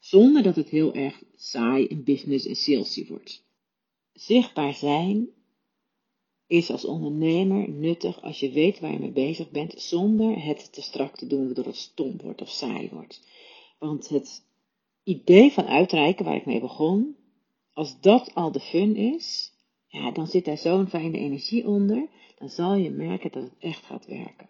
Zonder 0.00 0.42
dat 0.42 0.56
het 0.56 0.68
heel 0.68 0.94
erg 0.94 1.22
saai 1.36 1.86
en 1.86 2.04
business 2.04 2.46
en 2.46 2.56
salesy 2.56 3.06
wordt. 3.06 3.44
Zichtbaar 4.12 4.74
zijn 4.74 5.28
is 6.46 6.70
als 6.70 6.84
ondernemer 6.84 7.68
nuttig 7.68 8.22
als 8.22 8.40
je 8.40 8.50
weet 8.50 8.80
waar 8.80 8.92
je 8.92 8.98
mee 8.98 9.10
bezig 9.10 9.50
bent, 9.50 9.80
zonder 9.80 10.44
het 10.44 10.72
te 10.72 10.82
strak 10.82 11.16
te 11.16 11.26
doen 11.26 11.44
waardoor 11.44 11.64
het 11.64 11.76
stom 11.76 12.16
wordt 12.22 12.42
of 12.42 12.50
saai 12.50 12.88
wordt. 12.92 13.26
Want 13.78 14.08
het 14.08 14.44
idee 15.04 15.52
van 15.52 15.66
uitreiken 15.66 16.24
waar 16.24 16.36
ik 16.36 16.46
mee 16.46 16.60
begon, 16.60 17.16
als 17.72 18.00
dat 18.00 18.34
al 18.34 18.52
de 18.52 18.60
fun 18.60 18.96
is, 18.96 19.52
ja, 19.86 20.10
dan 20.10 20.26
zit 20.26 20.44
daar 20.44 20.58
zo'n 20.58 20.88
fijne 20.88 21.18
energie 21.18 21.66
onder, 21.66 22.08
dan 22.38 22.48
zal 22.48 22.74
je 22.74 22.90
merken 22.90 23.32
dat 23.32 23.42
het 23.42 23.58
echt 23.58 23.84
gaat 23.84 24.06
werken. 24.06 24.48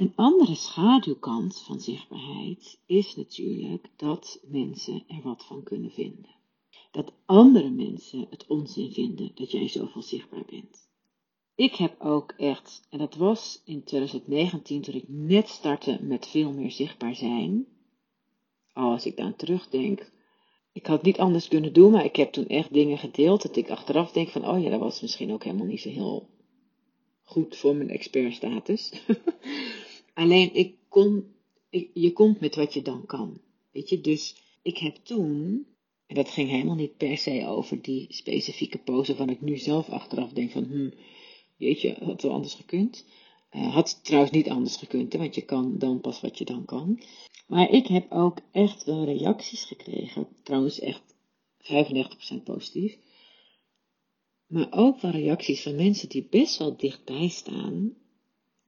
Een 0.00 0.12
andere 0.14 0.54
schaduwkant 0.54 1.58
van 1.58 1.80
zichtbaarheid 1.80 2.78
is 2.86 3.16
natuurlijk 3.16 3.90
dat 3.96 4.40
mensen 4.48 5.02
er 5.08 5.22
wat 5.22 5.44
van 5.44 5.62
kunnen 5.62 5.90
vinden. 5.90 6.34
Dat 6.90 7.12
andere 7.26 7.70
mensen 7.70 8.26
het 8.30 8.46
onzin 8.46 8.92
vinden 8.92 9.30
dat 9.34 9.50
jij 9.50 9.68
zoveel 9.68 10.02
zichtbaar 10.02 10.44
bent. 10.50 10.88
Ik 11.54 11.74
heb 11.74 12.00
ook 12.00 12.32
echt, 12.36 12.86
en 12.90 12.98
dat 12.98 13.14
was 13.14 13.62
in 13.64 13.84
2019 13.84 14.82
toen 14.82 14.94
ik 14.94 15.08
net 15.08 15.48
startte 15.48 15.98
met 16.02 16.26
veel 16.26 16.52
meer 16.52 16.70
zichtbaar 16.70 17.14
zijn. 17.14 17.66
Als 18.72 19.06
ik 19.06 19.16
daar 19.16 19.36
terugdenk, 19.36 20.12
ik 20.72 20.86
had 20.86 21.02
niet 21.02 21.18
anders 21.18 21.48
kunnen 21.48 21.72
doen, 21.72 21.92
maar 21.92 22.04
ik 22.04 22.16
heb 22.16 22.32
toen 22.32 22.46
echt 22.46 22.72
dingen 22.72 22.98
gedeeld 22.98 23.42
dat 23.42 23.56
ik 23.56 23.70
achteraf 23.70 24.12
denk 24.12 24.28
van, 24.28 24.48
oh 24.48 24.62
ja, 24.62 24.70
dat 24.70 24.80
was 24.80 25.00
misschien 25.00 25.32
ook 25.32 25.44
helemaal 25.44 25.66
niet 25.66 25.80
zo 25.80 25.88
heel 25.88 26.28
goed 27.22 27.56
voor 27.56 27.76
mijn 27.76 27.90
expertstatus. 27.90 28.92
Alleen 30.20 30.54
ik 30.54 30.74
kon, 30.88 31.34
je 31.92 32.12
komt 32.12 32.40
met 32.40 32.54
wat 32.54 32.74
je 32.74 32.82
dan 32.82 33.06
kan. 33.06 33.40
Weet 33.70 33.88
je, 33.88 34.00
dus 34.00 34.36
ik 34.62 34.78
heb 34.78 34.96
toen, 34.96 35.66
en 36.06 36.14
dat 36.14 36.28
ging 36.28 36.48
helemaal 36.48 36.74
niet 36.74 36.96
per 36.96 37.18
se 37.18 37.46
over 37.46 37.82
die 37.82 38.06
specifieke 38.08 38.78
pose 38.78 39.14
waarvan 39.14 39.34
ik 39.34 39.40
nu 39.40 39.56
zelf 39.56 39.88
achteraf 39.88 40.32
denk 40.32 40.50
van, 40.50 40.64
hm, 40.64 40.90
jeetje, 41.56 41.96
had 42.04 42.22
wel 42.22 42.32
anders 42.32 42.54
gekund. 42.54 43.04
Uh, 43.52 43.74
had 43.74 44.04
trouwens 44.04 44.32
niet 44.32 44.48
anders 44.48 44.76
gekund, 44.76 45.12
hè, 45.12 45.18
want 45.18 45.34
je 45.34 45.44
kan 45.44 45.78
dan 45.78 46.00
pas 46.00 46.20
wat 46.20 46.38
je 46.38 46.44
dan 46.44 46.64
kan. 46.64 47.00
Maar 47.46 47.70
ik 47.70 47.86
heb 47.86 48.12
ook 48.12 48.38
echt 48.52 48.84
wel 48.84 49.04
reacties 49.04 49.64
gekregen, 49.64 50.28
trouwens 50.42 50.80
echt 50.80 51.14
95% 51.58 52.42
positief. 52.44 52.98
Maar 54.46 54.68
ook 54.70 55.00
wel 55.00 55.10
reacties 55.10 55.62
van 55.62 55.74
mensen 55.74 56.08
die 56.08 56.26
best 56.30 56.58
wel 56.58 56.76
dichtbij 56.76 57.28
staan 57.28 57.94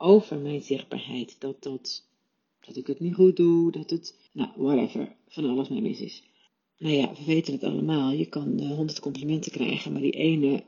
over 0.03 0.39
mijn 0.39 0.63
zichtbaarheid. 0.63 1.37
Dat, 1.41 1.63
dat, 1.63 2.05
dat 2.61 2.77
ik 2.77 2.87
het 2.87 3.01
niet 3.01 3.15
goed 3.15 3.37
doe, 3.37 3.71
dat 3.71 3.91
het, 3.91 4.31
nou, 4.33 4.51
whatever, 4.57 5.17
van 5.29 5.45
alles 5.45 5.69
mee 5.69 5.83
mis 5.83 6.01
is. 6.01 6.23
Nou 6.79 6.95
ja, 6.95 7.13
we 7.13 7.25
weten 7.25 7.53
het 7.53 7.65
allemaal. 7.65 8.11
Je 8.11 8.27
kan 8.27 8.63
uh, 8.63 8.75
honderd 8.75 9.01
complimenten 9.01 9.53
krijgen, 9.53 9.93
maar 9.93 10.01
die 10.01 10.13
ene, 10.13 10.63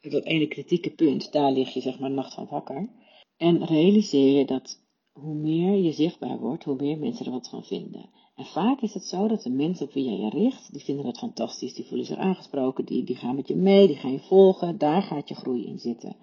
dat 0.00 0.24
ene 0.24 0.46
kritieke 0.46 0.90
punt, 0.90 1.32
daar 1.32 1.52
lig 1.52 1.74
je 1.74 1.80
zeg 1.80 1.98
maar 1.98 2.10
nacht 2.10 2.34
van 2.34 2.46
wakker. 2.50 2.88
En 3.36 3.64
realiseer 3.64 4.38
je 4.38 4.44
dat 4.44 4.80
hoe 5.12 5.34
meer 5.34 5.74
je 5.74 5.92
zichtbaar 5.92 6.38
wordt, 6.38 6.64
hoe 6.64 6.76
meer 6.76 6.98
mensen 6.98 7.26
er 7.26 7.32
wat 7.32 7.48
van 7.48 7.64
vinden. 7.64 8.10
En 8.36 8.46
vaak 8.46 8.80
is 8.80 8.94
het 8.94 9.04
zo 9.04 9.28
dat 9.28 9.42
de 9.42 9.50
mensen 9.50 9.86
op 9.86 9.92
wie 9.92 10.04
jij 10.04 10.16
je 10.16 10.30
richt, 10.30 10.72
die 10.72 10.84
vinden 10.84 11.04
dat 11.04 11.18
fantastisch, 11.18 11.74
die 11.74 11.84
voelen 11.84 12.06
zich 12.06 12.16
aangesproken, 12.16 12.84
die, 12.84 13.04
die 13.04 13.16
gaan 13.16 13.34
met 13.34 13.48
je 13.48 13.56
mee, 13.56 13.86
die 13.86 13.96
gaan 13.96 14.12
je 14.12 14.20
volgen, 14.20 14.78
daar 14.78 15.02
gaat 15.02 15.28
je 15.28 15.34
groei 15.34 15.66
in 15.66 15.78
zitten. 15.78 16.16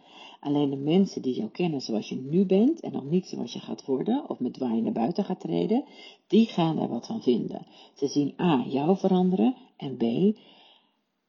Alleen 0.47 0.69
de 0.69 0.75
mensen 0.75 1.21
die 1.21 1.35
jou 1.35 1.49
kennen 1.49 1.81
zoals 1.81 2.09
je 2.09 2.15
nu 2.15 2.45
bent 2.45 2.79
en 2.79 2.91
nog 2.91 3.03
niet 3.03 3.27
zoals 3.27 3.53
je 3.53 3.59
gaat 3.59 3.85
worden, 3.85 4.29
of 4.29 4.39
met 4.39 4.57
waar 4.57 4.75
je 4.75 4.81
naar 4.81 4.91
buiten 4.91 5.23
gaat 5.23 5.39
treden, 5.39 5.85
die 6.27 6.45
gaan 6.45 6.79
er 6.79 6.87
wat 6.87 7.05
van 7.05 7.21
vinden. 7.21 7.65
Ze 7.95 8.07
zien 8.07 8.33
A, 8.39 8.65
jou 8.67 8.97
veranderen 8.97 9.55
en 9.77 9.97
B, 9.97 10.37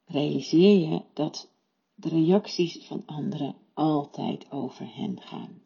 realiseer 0.06 0.90
je 0.90 1.02
dat 1.12 1.50
de 1.94 2.08
reacties 2.08 2.78
van 2.86 3.02
anderen 3.06 3.54
altijd 3.74 4.50
over 4.50 4.94
hen 4.94 5.20
gaan. 5.20 5.62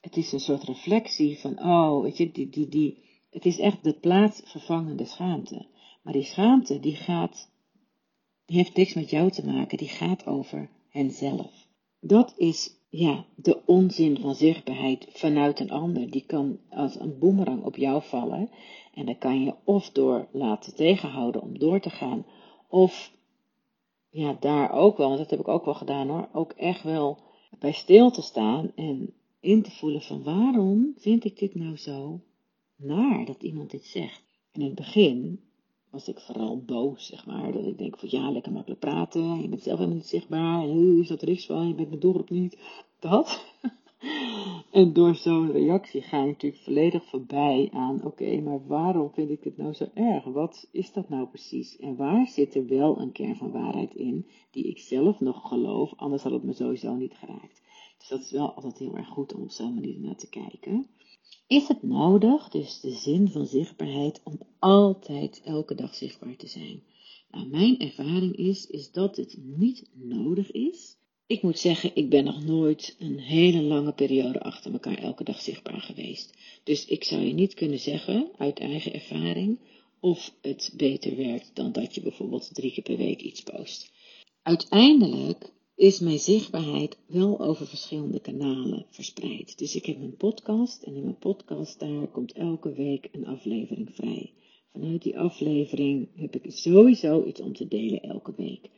Het 0.00 0.16
is 0.16 0.32
een 0.32 0.40
soort 0.40 0.62
reflectie 0.62 1.38
van, 1.38 1.58
oh, 1.58 2.02
weet 2.02 2.16
je, 2.16 2.32
die, 2.32 2.48
die, 2.48 2.68
die, 2.68 2.98
het 3.30 3.46
is 3.46 3.58
echt 3.58 3.84
de 3.84 3.92
plaatsvervangende 3.92 5.04
schaamte. 5.04 5.66
Maar 6.02 6.12
die 6.12 6.24
schaamte, 6.24 6.80
die 6.80 6.96
gaat, 6.96 7.50
die 8.44 8.56
heeft 8.56 8.76
niks 8.76 8.94
met 8.94 9.10
jou 9.10 9.30
te 9.30 9.46
maken, 9.46 9.78
die 9.78 9.88
gaat 9.88 10.26
over 10.26 10.68
henzelf. 10.88 11.66
Dat 12.00 12.34
is, 12.36 12.75
ja, 12.88 13.24
de 13.36 13.66
onzin 13.66 14.20
van 14.20 14.34
zichtbaarheid 14.34 15.06
vanuit 15.08 15.60
een 15.60 15.70
ander. 15.70 16.10
Die 16.10 16.24
kan 16.26 16.58
als 16.70 17.00
een 17.00 17.18
boemerang 17.18 17.64
op 17.64 17.76
jou 17.76 18.02
vallen. 18.02 18.50
En 18.94 19.06
dan 19.06 19.18
kan 19.18 19.42
je 19.44 19.54
of 19.64 19.90
door 19.90 20.28
laten 20.32 20.74
tegenhouden 20.74 21.42
om 21.42 21.58
door 21.58 21.80
te 21.80 21.90
gaan, 21.90 22.26
of 22.68 23.12
ja, 24.10 24.36
daar 24.40 24.72
ook 24.72 24.96
wel, 24.96 25.06
want 25.06 25.18
dat 25.18 25.30
heb 25.30 25.40
ik 25.40 25.48
ook 25.48 25.64
wel 25.64 25.74
gedaan 25.74 26.08
hoor, 26.08 26.28
ook 26.32 26.52
echt 26.52 26.82
wel 26.82 27.18
bij 27.58 27.72
stil 27.72 28.10
te 28.10 28.22
staan 28.22 28.72
en 28.74 29.14
in 29.40 29.62
te 29.62 29.70
voelen 29.70 30.02
van 30.02 30.22
waarom 30.22 30.94
vind 30.96 31.24
ik 31.24 31.38
dit 31.38 31.54
nou 31.54 31.76
zo 31.76 32.20
naar 32.76 33.24
dat 33.24 33.42
iemand 33.42 33.70
dit 33.70 33.84
zegt. 33.84 34.24
in 34.52 34.62
het 34.62 34.74
begin 34.74 35.40
was 35.90 36.08
ik 36.08 36.20
vooral 36.20 36.62
boos, 36.64 37.06
zeg 37.06 37.26
maar. 37.26 37.52
Dat 37.52 37.66
ik 37.66 37.78
denk 37.78 37.98
van 37.98 38.08
ja, 38.10 38.30
lekker 38.30 38.52
makkelijk 38.52 38.80
praten. 38.80 39.40
Je 39.40 39.48
bent 39.48 39.62
zelf 39.62 39.78
helemaal 39.78 39.98
niet 39.98 40.06
zichtbaar. 40.06 40.62
En 40.62 40.98
is 41.00 41.08
dat 41.08 41.22
er 41.22 41.28
is 41.28 41.46
van? 41.46 41.68
Je 41.68 41.74
bent 41.74 41.88
mijn 41.88 42.00
doelgroep 42.00 42.30
niet. 42.30 42.58
Dat. 42.98 43.44
en 44.70 44.92
door 44.92 45.14
zo'n 45.14 45.52
reactie 45.52 46.02
ga 46.02 46.20
je 46.20 46.26
natuurlijk 46.26 46.62
volledig 46.62 47.04
voorbij 47.04 47.68
aan, 47.72 48.04
oké, 48.04 48.40
maar 48.40 48.66
waarom 48.66 49.10
vind 49.12 49.30
ik 49.30 49.42
dit 49.42 49.56
nou 49.56 49.72
zo 49.72 49.86
erg? 49.94 50.24
Wat 50.24 50.68
is 50.72 50.92
dat 50.92 51.08
nou 51.08 51.26
precies? 51.26 51.76
En 51.76 51.96
waar 51.96 52.26
zit 52.26 52.54
er 52.54 52.66
wel 52.66 53.00
een 53.00 53.12
kern 53.12 53.36
van 53.36 53.50
waarheid 53.50 53.94
in, 53.94 54.26
die 54.50 54.68
ik 54.68 54.78
zelf 54.78 55.20
nog 55.20 55.48
geloof, 55.48 55.92
anders 55.96 56.22
had 56.22 56.32
het 56.32 56.42
me 56.42 56.52
sowieso 56.52 56.94
niet 56.94 57.14
geraakt. 57.14 57.62
Dus 57.98 58.08
dat 58.08 58.20
is 58.20 58.30
wel 58.30 58.52
altijd 58.52 58.78
heel 58.78 58.96
erg 58.96 59.08
goed 59.08 59.34
om 59.34 59.42
op 59.42 59.50
zo'n 59.50 59.74
manier 59.74 60.00
naar 60.00 60.16
te 60.16 60.28
kijken. 60.28 60.86
Is 61.46 61.68
het 61.68 61.82
nodig, 61.82 62.48
dus 62.48 62.80
de 62.80 62.92
zin 62.92 63.28
van 63.28 63.46
zichtbaarheid, 63.46 64.20
om 64.24 64.38
altijd 64.58 65.40
elke 65.44 65.74
dag 65.74 65.94
zichtbaar 65.94 66.36
te 66.36 66.46
zijn? 66.46 66.82
Nou, 67.30 67.46
mijn 67.46 67.78
ervaring 67.78 68.36
is, 68.36 68.66
is 68.66 68.90
dat 68.90 69.16
het 69.16 69.36
niet 69.42 69.90
nodig 69.94 70.50
is. 70.50 70.96
Ik 71.26 71.42
moet 71.42 71.58
zeggen, 71.58 71.90
ik 71.94 72.10
ben 72.10 72.24
nog 72.24 72.44
nooit 72.44 72.96
een 72.98 73.18
hele 73.18 73.62
lange 73.62 73.92
periode 73.92 74.40
achter 74.40 74.72
elkaar 74.72 74.98
elke 74.98 75.24
dag 75.24 75.40
zichtbaar 75.40 75.80
geweest. 75.80 76.34
Dus 76.64 76.84
ik 76.84 77.04
zou 77.04 77.22
je 77.22 77.32
niet 77.32 77.54
kunnen 77.54 77.78
zeggen, 77.78 78.30
uit 78.36 78.58
eigen 78.58 78.92
ervaring, 78.92 79.58
of 80.00 80.34
het 80.40 80.72
beter 80.76 81.16
werkt 81.16 81.50
dan 81.54 81.72
dat 81.72 81.94
je 81.94 82.00
bijvoorbeeld 82.00 82.54
drie 82.54 82.72
keer 82.72 82.84
per 82.84 82.96
week 82.96 83.20
iets 83.20 83.42
post. 83.42 83.92
Uiteindelijk 84.42 85.52
is 85.76 86.00
mijn 86.00 86.18
zichtbaarheid 86.18 86.98
wel 87.06 87.40
over 87.40 87.66
verschillende 87.66 88.20
kanalen 88.20 88.86
verspreid. 88.90 89.58
Dus 89.58 89.74
ik 89.74 89.86
heb 89.86 90.00
een 90.00 90.16
podcast 90.16 90.82
en 90.82 90.94
in 90.94 91.02
mijn 91.02 91.18
podcast 91.18 91.80
daar 91.80 92.06
komt 92.06 92.32
elke 92.32 92.72
week 92.72 93.08
een 93.12 93.26
aflevering 93.26 93.88
vrij. 93.94 94.32
Vanuit 94.72 95.02
die 95.02 95.18
aflevering 95.18 96.08
heb 96.14 96.34
ik 96.34 96.52
sowieso 96.52 97.24
iets 97.24 97.40
om 97.40 97.52
te 97.52 97.68
delen 97.68 98.02
elke 98.02 98.32
week. 98.36 98.70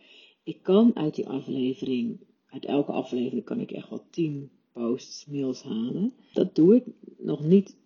Ik 0.44 0.62
kan 0.62 0.96
uit 0.96 1.14
die 1.14 1.28
aflevering, 1.28 2.20
uit 2.46 2.64
elke 2.64 2.92
aflevering 2.92 3.44
kan 3.44 3.60
ik 3.60 3.70
echt 3.70 3.90
wel 3.90 4.04
10 4.10 4.50
posts, 4.72 5.26
mails 5.26 5.62
halen. 5.62 6.12
Dat 6.32 6.54
doe 6.54 6.76
ik 6.76 6.84
nog 7.18 7.44
niet. 7.44 7.76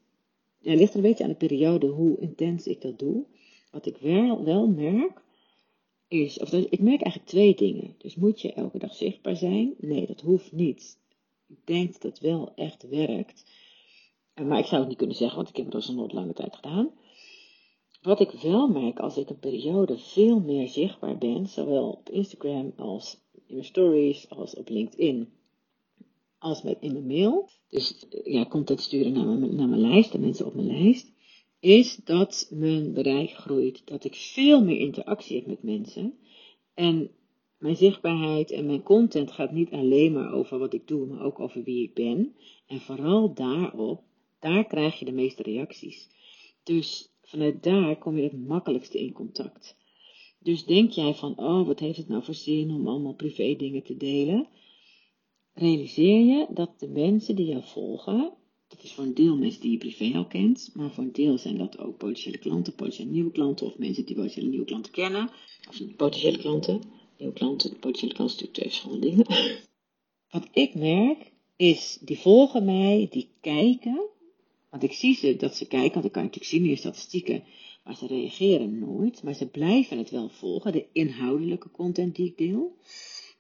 Het 0.63 0.79
ligt 0.79 0.91
er 0.91 0.97
een 0.97 1.03
beetje 1.03 1.25
aan 1.25 1.31
de 1.31 1.37
periode 1.37 1.87
hoe 1.87 2.21
intens 2.21 2.67
ik 2.67 2.81
dat 2.81 2.99
doe. 2.99 3.25
Wat 3.71 3.87
ik 3.87 3.97
wel, 3.97 4.45
wel 4.45 4.67
merk, 4.67 5.22
is, 6.13 6.39
of 6.39 6.53
ik 6.53 6.81
merk 6.81 7.03
eigenlijk 7.03 7.31
twee 7.31 7.55
dingen. 7.55 7.95
Dus 7.99 8.15
moet 8.15 8.41
je 8.41 8.53
elke 8.53 8.79
dag 8.79 8.95
zichtbaar 8.95 9.37
zijn? 9.37 9.75
Nee, 9.79 10.07
dat 10.07 10.21
hoeft 10.21 10.53
niet. 10.53 10.99
Ik 11.49 11.67
denk 11.67 11.93
dat 11.93 12.03
het 12.03 12.21
wel 12.21 12.53
echt 12.55 12.89
werkt. 12.89 13.45
Maar 14.35 14.59
ik 14.59 14.65
zou 14.65 14.81
het 14.81 14.89
niet 14.89 14.99
kunnen 14.99 15.17
zeggen, 15.17 15.37
want 15.37 15.49
ik 15.49 15.57
heb 15.57 15.65
het 15.65 15.75
al 15.75 15.83
zo'n 15.83 16.11
lange 16.13 16.33
tijd 16.33 16.55
gedaan. 16.55 16.91
Wat 18.03 18.21
ik 18.21 18.31
wel 18.31 18.69
merk 18.69 18.99
als 18.99 19.17
ik 19.17 19.31
een 19.31 19.39
periode 19.39 19.99
veel 19.99 20.41
meer 20.41 20.69
zichtbaar 20.69 21.19
ben, 21.19 21.47
zowel 21.47 21.89
op 21.91 22.11
Instagram 22.11 22.73
als 22.77 23.19
in 23.47 23.55
mijn 23.55 23.65
stories, 23.65 24.29
als 24.31 24.55
op 24.55 24.69
LinkedIn, 24.69 25.29
als 26.39 26.63
met 26.63 26.77
in 26.81 26.93
mijn 26.93 27.07
mail. 27.07 27.49
Dus 27.69 28.07
ja, 28.25 28.47
content 28.47 28.81
sturen 28.81 29.13
naar 29.13 29.27
mijn, 29.27 29.55
naar 29.55 29.69
mijn 29.69 29.81
lijst, 29.81 30.13
de 30.13 30.19
mensen 30.19 30.47
op 30.47 30.55
mijn 30.55 30.67
lijst 30.67 31.12
is 31.63 31.97
dat 31.97 32.49
mijn 32.51 32.93
bereik 32.93 33.31
groeit. 33.31 33.83
Dat 33.85 34.05
ik 34.05 34.15
veel 34.15 34.65
meer 34.65 34.79
interactie 34.79 35.37
heb 35.37 35.47
met 35.47 35.63
mensen. 35.63 36.19
En 36.75 37.11
mijn 37.59 37.77
zichtbaarheid 37.77 38.51
en 38.51 38.67
mijn 38.67 38.83
content 38.83 39.33
gaat 39.33 39.53
niet 39.53 39.71
alleen 39.71 40.13
maar 40.13 40.33
over 40.33 40.59
wat 40.59 40.73
ik 40.73 40.89
doe, 40.89 41.07
maar 41.07 41.25
ook 41.25 41.41
over 41.41 41.63
wie 41.63 41.83
ik 41.83 41.95
ben. 41.95 42.35
En 42.67 42.81
vooral 42.81 43.35
daarop, 43.35 44.03
daar 44.39 44.67
krijg 44.67 44.99
je 44.99 45.05
de 45.05 45.13
meeste 45.13 45.43
reacties. 45.43 46.09
Dus 46.63 47.13
vanuit 47.23 47.63
daar 47.63 47.99
kom 47.99 48.17
je 48.17 48.23
het 48.23 48.47
makkelijkste 48.47 48.99
in 48.99 49.13
contact. 49.13 49.77
Dus 50.39 50.65
denk 50.65 50.91
jij 50.91 51.15
van, 51.15 51.39
oh, 51.39 51.67
wat 51.67 51.81
heeft 51.81 51.97
het 51.97 52.09
nou 52.09 52.25
voor 52.25 52.35
zin 52.35 52.71
om 52.71 52.89
allemaal 52.89 53.15
privé 53.15 53.57
dingen 53.57 53.83
te 53.83 53.97
delen? 53.97 54.49
Realiseer 55.55 56.25
je 56.25 56.47
dat 56.51 56.81
de 56.81 56.89
mensen 56.89 57.37
die 57.37 57.47
jou 57.47 57.63
volgen, 57.65 58.33
is 58.83 58.93
voor 58.93 59.05
een 59.05 59.15
deel 59.15 59.37
mensen 59.37 59.61
die 59.61 59.71
je 59.71 59.79
privé 59.79 60.17
al 60.17 60.27
kent, 60.27 60.71
maar 60.75 60.91
voor 60.91 61.05
een 61.05 61.13
deel 61.13 61.39
zijn 61.39 61.59
dat 61.59 61.79
ook 61.79 61.97
potentiële 61.97 62.39
klanten, 62.39 62.75
potentiële 62.75 63.11
nieuwe 63.11 63.31
klanten 63.31 63.67
of 63.67 63.79
mensen 63.79 64.07
die 64.07 64.15
potentiële 64.15 64.49
nieuwe 64.49 64.65
klanten 64.65 64.93
kennen. 64.93 65.31
Of 65.69 65.97
potentiële 65.97 66.39
klanten, 66.39 66.81
nieuwe 67.19 67.35
klanten, 67.35 67.79
potentiële 67.79 68.15
klanten, 68.15 68.37
natuurlijk 68.37 68.53
twee 68.53 68.69
verschillende 68.69 69.09
dingen. 69.09 69.27
Wat 70.31 70.49
ik 70.53 70.75
merk 70.75 71.33
is, 71.57 71.99
die 72.01 72.19
volgen 72.19 72.65
mij, 72.65 73.09
die 73.11 73.29
kijken, 73.41 74.01
want 74.71 74.83
ik 74.83 74.93
zie 74.93 75.15
ze 75.15 75.37
dat 75.37 75.57
ze 75.57 75.67
kijken, 75.67 75.93
want 75.93 76.05
ik 76.05 76.13
kan 76.13 76.23
natuurlijk 76.23 76.51
zien 76.51 76.63
in 76.63 76.71
je 76.71 76.77
statistieken, 76.77 77.45
maar 77.85 77.97
ze 77.97 78.07
reageren 78.07 78.79
nooit, 78.79 79.23
maar 79.23 79.35
ze 79.35 79.47
blijven 79.47 79.99
het 79.99 80.11
wel 80.11 80.29
volgen, 80.29 80.73
de 80.73 80.87
inhoudelijke 80.93 81.71
content 81.71 82.17
die 82.17 82.27
ik 82.27 82.39
deel. 82.39 82.77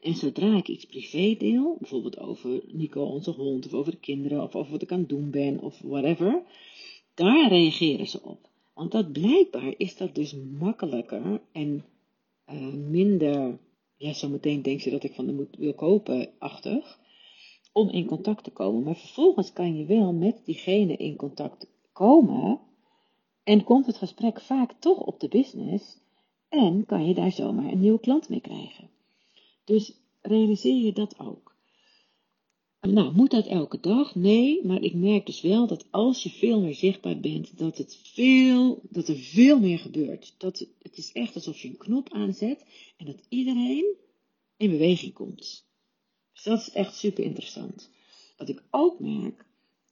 En 0.02 0.14
zodra 0.14 0.56
ik 0.56 0.68
iets 0.68 0.85
privé 0.85 1.35
deel, 1.38 1.76
bijvoorbeeld 1.78 2.18
over 2.18 2.62
Nico, 2.66 3.02
onze 3.02 3.30
hond, 3.30 3.66
of 3.66 3.73
over 3.73 3.92
de 3.92 3.99
kinderen, 3.99 4.42
of 4.42 4.54
over 4.54 4.73
wat 4.73 4.82
ik 4.82 4.92
aan 4.92 4.99
het 4.99 5.09
doen 5.09 5.30
ben, 5.30 5.61
of 5.61 5.80
whatever, 5.80 6.42
daar 7.14 7.49
reageren 7.49 8.06
ze 8.06 8.23
op. 8.23 8.49
Want 8.75 8.92
dat 8.92 9.12
blijkbaar 9.12 9.75
is 9.76 9.97
dat 9.97 10.14
dus 10.14 10.35
makkelijker 10.59 11.40
en 11.52 11.85
uh, 12.52 12.75
minder, 12.75 13.59
ja, 13.97 14.12
zometeen 14.12 14.62
denk 14.62 14.80
je 14.80 14.90
dat 14.90 15.04
ik 15.04 15.14
van 15.14 15.26
de 15.26 15.32
moet 15.32 15.56
wil 15.56 15.75
kopen-achtig, 15.75 16.99
om 17.73 17.88
in 17.88 18.06
contact 18.06 18.44
te 18.44 18.50
komen. 18.50 18.82
Maar 18.82 18.97
vervolgens 18.97 19.52
kan 19.52 19.76
je 19.76 19.85
wel 19.85 20.12
met 20.12 20.42
diegene 20.44 20.97
in 20.97 21.16
contact 21.16 21.66
komen 21.92 22.61
en 23.44 23.64
komt 23.64 23.87
het 23.87 23.97
gesprek 23.97 24.40
vaak 24.40 24.73
toch 24.73 24.99
op 24.99 25.21
de 25.21 25.28
business 25.28 25.99
en 26.49 26.87
kan 26.87 27.06
je 27.06 27.14
daar 27.14 27.32
zomaar 27.32 27.73
een 27.73 27.80
nieuwe 27.80 28.00
klant 28.00 28.28
mee 28.28 28.40
krijgen. 28.40 28.90
Dus 29.64 29.92
realiseer 30.21 30.85
je 30.85 30.92
dat 30.92 31.19
ook. 31.19 31.52
Nou, 32.81 33.14
moet 33.14 33.31
dat 33.31 33.47
elke 33.47 33.81
dag? 33.81 34.14
Nee, 34.14 34.66
maar 34.66 34.83
ik 34.83 34.95
merk 34.95 35.26
dus 35.26 35.40
wel 35.40 35.66
dat 35.66 35.87
als 35.90 36.23
je 36.23 36.31
veel 36.31 36.61
meer 36.61 36.75
zichtbaar 36.75 37.21
bent, 37.21 37.59
dat, 37.59 37.78
het 37.78 37.97
veel, 37.97 38.81
dat 38.90 39.09
er 39.09 39.16
veel 39.16 39.61
meer 39.61 39.78
gebeurt. 39.78 40.35
Dat, 40.38 40.66
het 40.83 40.97
is 40.99 41.12
echt 41.12 41.35
alsof 41.35 41.59
je 41.59 41.69
een 41.69 41.76
knop 41.76 42.12
aanzet 42.12 42.64
en 42.97 43.07
dat 43.07 43.23
iedereen 43.28 43.97
in 44.57 44.71
beweging 44.71 45.12
komt. 45.12 45.64
Dus 46.33 46.42
dat 46.42 46.61
is 46.61 46.71
echt 46.71 46.97
super 46.97 47.25
interessant. 47.25 47.90
Wat 48.37 48.49
ik 48.49 48.62
ook 48.71 49.00
merk, 49.00 49.45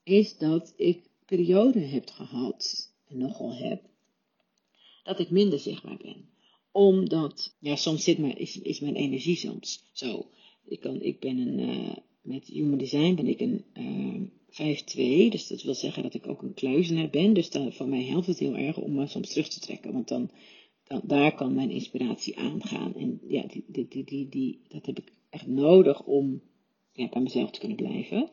is 0.02 0.38
dat 0.38 0.72
ik 0.76 1.10
perioden 1.26 1.90
heb 1.90 2.08
gehad, 2.08 2.92
en 3.06 3.18
nogal 3.18 3.54
heb, 3.54 3.82
dat 5.02 5.18
ik 5.18 5.30
minder 5.30 5.58
zichtbaar 5.58 5.96
ben 5.96 6.28
omdat, 6.72 7.56
ja, 7.60 7.76
soms 7.76 8.04
zit 8.04 8.18
mijn, 8.18 8.38
is, 8.38 8.60
is 8.60 8.80
mijn 8.80 8.94
energie 8.94 9.36
soms 9.36 9.88
zo. 9.92 10.26
Ik, 10.64 10.80
kan, 10.80 11.00
ik 11.02 11.20
ben 11.20 11.38
een, 11.38 11.58
uh, 11.58 11.96
met 12.22 12.46
Human 12.46 12.78
Design 12.78 13.14
ben 13.14 13.26
ik 13.26 13.40
een 13.40 13.64
uh, 13.74 14.14
eh, 14.14 15.26
5-2, 15.28 15.30
dus 15.30 15.46
dat 15.46 15.62
wil 15.62 15.74
zeggen 15.74 16.02
dat 16.02 16.14
ik 16.14 16.26
ook 16.26 16.42
een 16.42 16.54
kluizenaar 16.54 17.10
ben. 17.10 17.32
Dus 17.32 17.50
dan, 17.50 17.72
voor 17.72 17.88
mij 17.88 18.04
helpt 18.04 18.26
het 18.26 18.38
heel 18.38 18.56
erg 18.56 18.76
om 18.76 18.94
me 18.94 19.06
soms 19.06 19.28
terug 19.28 19.48
te 19.48 19.60
trekken, 19.60 19.92
want 19.92 20.08
dan, 20.08 20.30
dan 20.84 21.00
daar 21.04 21.34
kan 21.34 21.54
mijn 21.54 21.70
inspiratie 21.70 22.38
aangaan. 22.38 22.94
En 22.94 23.20
ja, 23.28 23.42
die, 23.42 23.64
die, 23.68 23.88
die, 23.88 24.04
die, 24.04 24.28
die, 24.28 24.60
dat 24.68 24.86
heb 24.86 24.98
ik 24.98 25.12
echt 25.30 25.46
nodig 25.46 26.02
om 26.02 26.42
ja, 26.92 27.08
bij 27.08 27.22
mezelf 27.22 27.50
te 27.50 27.58
kunnen 27.58 27.76
blijven. 27.76 28.30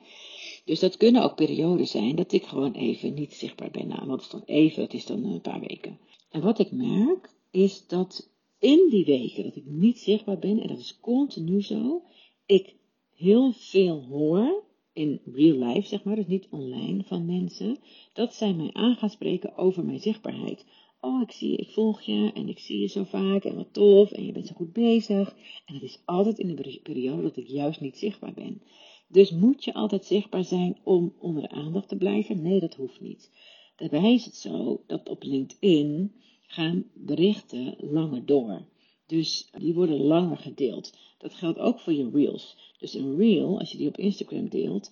Dus 0.66 0.80
dat 0.80 0.98
kunnen 0.98 1.24
ook 1.24 1.36
perioden 1.36 1.88
zijn 1.88 2.16
dat 2.16 2.32
ik 2.32 2.44
gewoon 2.44 2.74
even 2.74 3.14
niet 3.14 3.34
zichtbaar 3.34 3.72
ben. 3.72 3.88
Nou, 3.88 4.08
wat 4.08 4.22
is 4.22 4.30
dan 4.30 4.44
even? 4.46 4.84
Het 4.84 4.94
is 4.94 5.06
dan 5.06 5.24
een 5.24 5.42
paar 5.42 5.60
weken. 5.60 6.00
En 6.30 6.42
wat 6.42 6.60
ik 6.60 6.72
merk, 6.72 7.36
is 7.58 7.88
dat 7.88 8.32
in 8.60 8.88
die 8.90 9.06
weken 9.06 9.44
dat 9.44 9.56
ik 9.56 9.66
niet 9.66 10.00
zichtbaar 10.00 10.40
ben, 10.40 10.60
en 10.60 10.68
dat 10.68 10.80
is 10.80 11.00
continu 11.00 11.62
zo, 11.62 12.04
ik 12.46 12.76
heel 13.16 13.52
veel 13.52 14.04
hoor 14.04 14.64
in 14.94 15.22
real 15.26 15.58
life, 15.58 15.88
zeg 15.88 16.04
maar, 16.04 16.16
dus 16.16 16.28
niet 16.28 16.48
online 16.50 17.04
van 17.04 17.26
mensen, 17.26 17.78
dat 18.14 18.34
zij 18.34 18.54
mij 18.54 18.70
aan 18.74 18.96
gaan 18.96 19.10
spreken 19.10 19.58
over 19.58 19.86
mijn 19.86 20.00
zichtbaarheid. 20.00 20.66
Oh, 21.02 21.22
ik 21.22 21.32
zie 21.32 21.52
je, 21.52 21.58
ik 21.58 21.70
volg 21.70 22.02
je 22.02 22.32
en 22.34 22.48
ik 22.48 22.60
zie 22.60 22.80
je 22.80 22.88
zo 22.88 23.04
vaak 23.04 23.44
en 23.44 23.56
wat 23.56 23.74
tof 23.74 24.12
en 24.12 24.26
je 24.26 24.32
bent 24.32 24.48
zo 24.48 24.54
goed 24.56 24.74
bezig. 24.74 25.36
En 25.66 25.74
het 25.74 25.84
is 25.84 26.02
altijd 26.06 26.40
in 26.40 26.56
de 26.56 26.80
periode 26.84 27.22
dat 27.22 27.38
ik 27.38 27.48
juist 27.48 27.82
niet 27.82 27.98
zichtbaar 27.98 28.34
ben. 28.34 28.62
Dus 29.08 29.32
moet 29.32 29.64
je 29.64 29.74
altijd 29.74 30.06
zichtbaar 30.06 30.44
zijn 30.44 30.78
om 30.84 31.14
onder 31.20 31.42
de 31.42 31.50
aandacht 31.50 31.90
te 31.90 31.98
blijven? 31.98 32.42
Nee, 32.42 32.60
dat 32.60 32.76
hoeft 32.76 33.02
niet. 33.02 33.32
Daarbij 33.76 34.14
is 34.14 34.26
het 34.26 34.36
zo 34.36 34.84
dat 34.88 35.10
op 35.10 35.24
LinkedIn 35.24 36.12
gaan 36.48 36.86
berichten 36.94 37.76
langer 37.80 38.26
door. 38.26 38.66
Dus 39.06 39.50
die 39.58 39.74
worden 39.74 40.02
langer 40.02 40.38
gedeeld. 40.38 40.98
Dat 41.18 41.34
geldt 41.34 41.60
ook 41.60 41.80
voor 41.80 41.94
je 41.94 42.10
reels. 42.14 42.58
Dus 42.80 42.94
een 42.94 43.18
reel, 43.18 43.60
als 43.60 43.72
je 43.72 43.78
die 43.78 43.88
op 43.88 43.98
Instagram 43.98 44.50
deelt. 44.50 44.92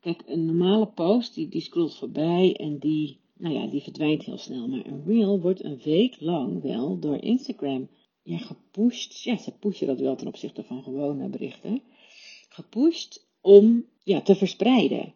Kijk, 0.00 0.22
een 0.26 0.44
normale 0.44 0.86
post 0.86 1.34
die, 1.34 1.48
die 1.48 1.60
scrolt 1.60 1.96
voorbij 1.96 2.56
en 2.56 2.78
die, 2.78 3.18
nou 3.36 3.54
ja, 3.54 3.66
die 3.66 3.82
verdwijnt 3.82 4.24
heel 4.24 4.38
snel. 4.38 4.68
Maar 4.68 4.86
een 4.86 5.04
reel 5.06 5.40
wordt 5.40 5.64
een 5.64 5.80
week 5.84 6.20
lang 6.20 6.62
wel 6.62 6.98
door 6.98 7.16
Instagram 7.16 7.88
ja, 8.22 8.38
gepusht. 8.38 9.22
Ja, 9.22 9.36
ze 9.36 9.52
pushen 9.58 9.86
dat 9.86 10.00
wel 10.00 10.16
ten 10.16 10.26
opzichte 10.26 10.62
van 10.62 10.82
gewone 10.82 11.28
berichten. 11.28 11.82
Gepusht 12.48 13.26
om 13.40 13.84
ja, 14.04 14.20
te 14.20 14.34
verspreiden. 14.34 15.14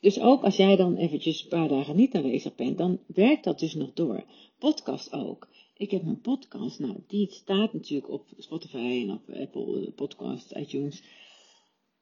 Dus 0.00 0.20
ook 0.20 0.42
als 0.42 0.56
jij 0.56 0.76
dan 0.76 0.96
eventjes 0.96 1.42
een 1.42 1.48
paar 1.48 1.68
dagen 1.68 1.96
niet 1.96 2.14
aanwezig 2.14 2.54
bent, 2.54 2.78
dan 2.78 2.98
werkt 3.06 3.44
dat 3.44 3.58
dus 3.58 3.74
nog 3.74 3.90
door. 3.94 4.24
Podcast 4.58 5.12
ook. 5.12 5.48
Ik 5.76 5.90
heb 5.90 6.02
een 6.02 6.20
podcast, 6.20 6.78
nou, 6.78 6.96
die 7.06 7.30
staat 7.30 7.72
natuurlijk 7.72 8.10
op 8.10 8.26
Spotify 8.38 9.04
en 9.06 9.10
op 9.10 9.30
Apple 9.40 9.90
Podcasts, 9.90 10.52
iTunes. 10.52 11.02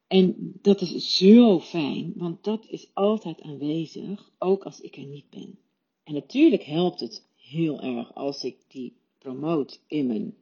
En 0.07 0.53
dat 0.63 0.81
is 0.81 1.17
zo 1.17 1.61
fijn, 1.61 2.13
want 2.17 2.45
dat 2.45 2.67
is 2.69 2.91
altijd 2.95 3.43
aanwezig, 3.43 4.31
ook 4.39 4.65
als 4.65 4.81
ik 4.81 4.97
er 4.97 5.05
niet 5.05 5.31
ben. 5.31 5.59
En 6.05 6.15
natuurlijk 6.15 6.63
helpt 6.63 7.01
het 7.01 7.27
heel 7.37 7.81
erg 7.81 8.15
als 8.15 8.45
ik 8.45 8.57
die 8.69 8.97
promote 9.19 9.77
in 9.87 10.07
mijn, 10.07 10.35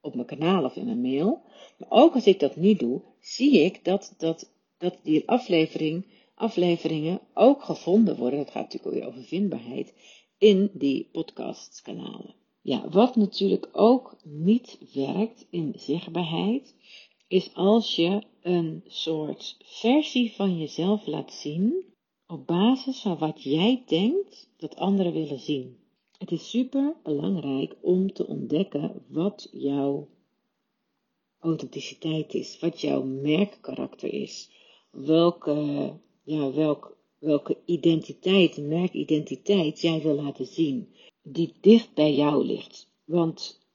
op 0.00 0.14
mijn 0.14 0.26
kanaal 0.26 0.64
of 0.64 0.76
in 0.76 0.84
mijn 0.84 1.00
mail. 1.00 1.42
Maar 1.78 1.90
ook 1.90 2.14
als 2.14 2.26
ik 2.26 2.40
dat 2.40 2.56
niet 2.56 2.78
doe, 2.78 3.00
zie 3.20 3.60
ik 3.60 3.84
dat, 3.84 4.14
dat, 4.18 4.50
dat 4.78 4.98
die 5.02 5.28
aflevering 5.28 6.04
afleveringen 6.34 7.20
ook 7.34 7.62
gevonden 7.62 8.16
worden, 8.16 8.38
dat 8.38 8.50
gaat 8.50 8.72
natuurlijk 8.72 9.06
over 9.06 9.22
vindbaarheid, 9.22 9.94
in 10.42 10.70
die 10.72 11.08
podcastkanalen. 11.12 12.34
Ja, 12.62 12.88
wat 12.88 13.16
natuurlijk 13.16 13.68
ook 13.72 14.16
niet 14.22 14.78
werkt 14.94 15.46
in 15.50 15.74
zichtbaarheid, 15.76 16.74
is 17.28 17.54
als 17.54 17.96
je 17.96 18.22
een 18.40 18.84
soort 18.86 19.56
versie 19.64 20.32
van 20.32 20.58
jezelf 20.58 21.06
laat 21.06 21.32
zien 21.32 21.84
op 22.26 22.46
basis 22.46 23.00
van 23.00 23.18
wat 23.18 23.42
jij 23.42 23.82
denkt 23.86 24.50
dat 24.56 24.76
anderen 24.76 25.12
willen 25.12 25.40
zien. 25.40 25.78
Het 26.18 26.30
is 26.30 26.50
super 26.50 26.96
belangrijk 27.02 27.76
om 27.80 28.12
te 28.12 28.26
ontdekken 28.26 29.04
wat 29.08 29.48
jouw 29.52 30.08
authenticiteit 31.38 32.34
is, 32.34 32.58
wat 32.58 32.80
jouw 32.80 33.02
merkkarakter 33.02 34.12
is, 34.12 34.50
welke 34.90 35.92
ja, 36.24 36.52
welk, 36.52 36.96
welke 37.22 37.58
identiteit, 37.64 38.56
merkidentiteit 38.56 39.80
jij 39.80 40.02
wil 40.02 40.14
laten 40.14 40.46
zien, 40.46 40.94
die 41.22 41.54
dicht 41.60 41.94
bij 41.94 42.14
jou 42.14 42.44
ligt. 42.44 42.90
Want 43.04 43.66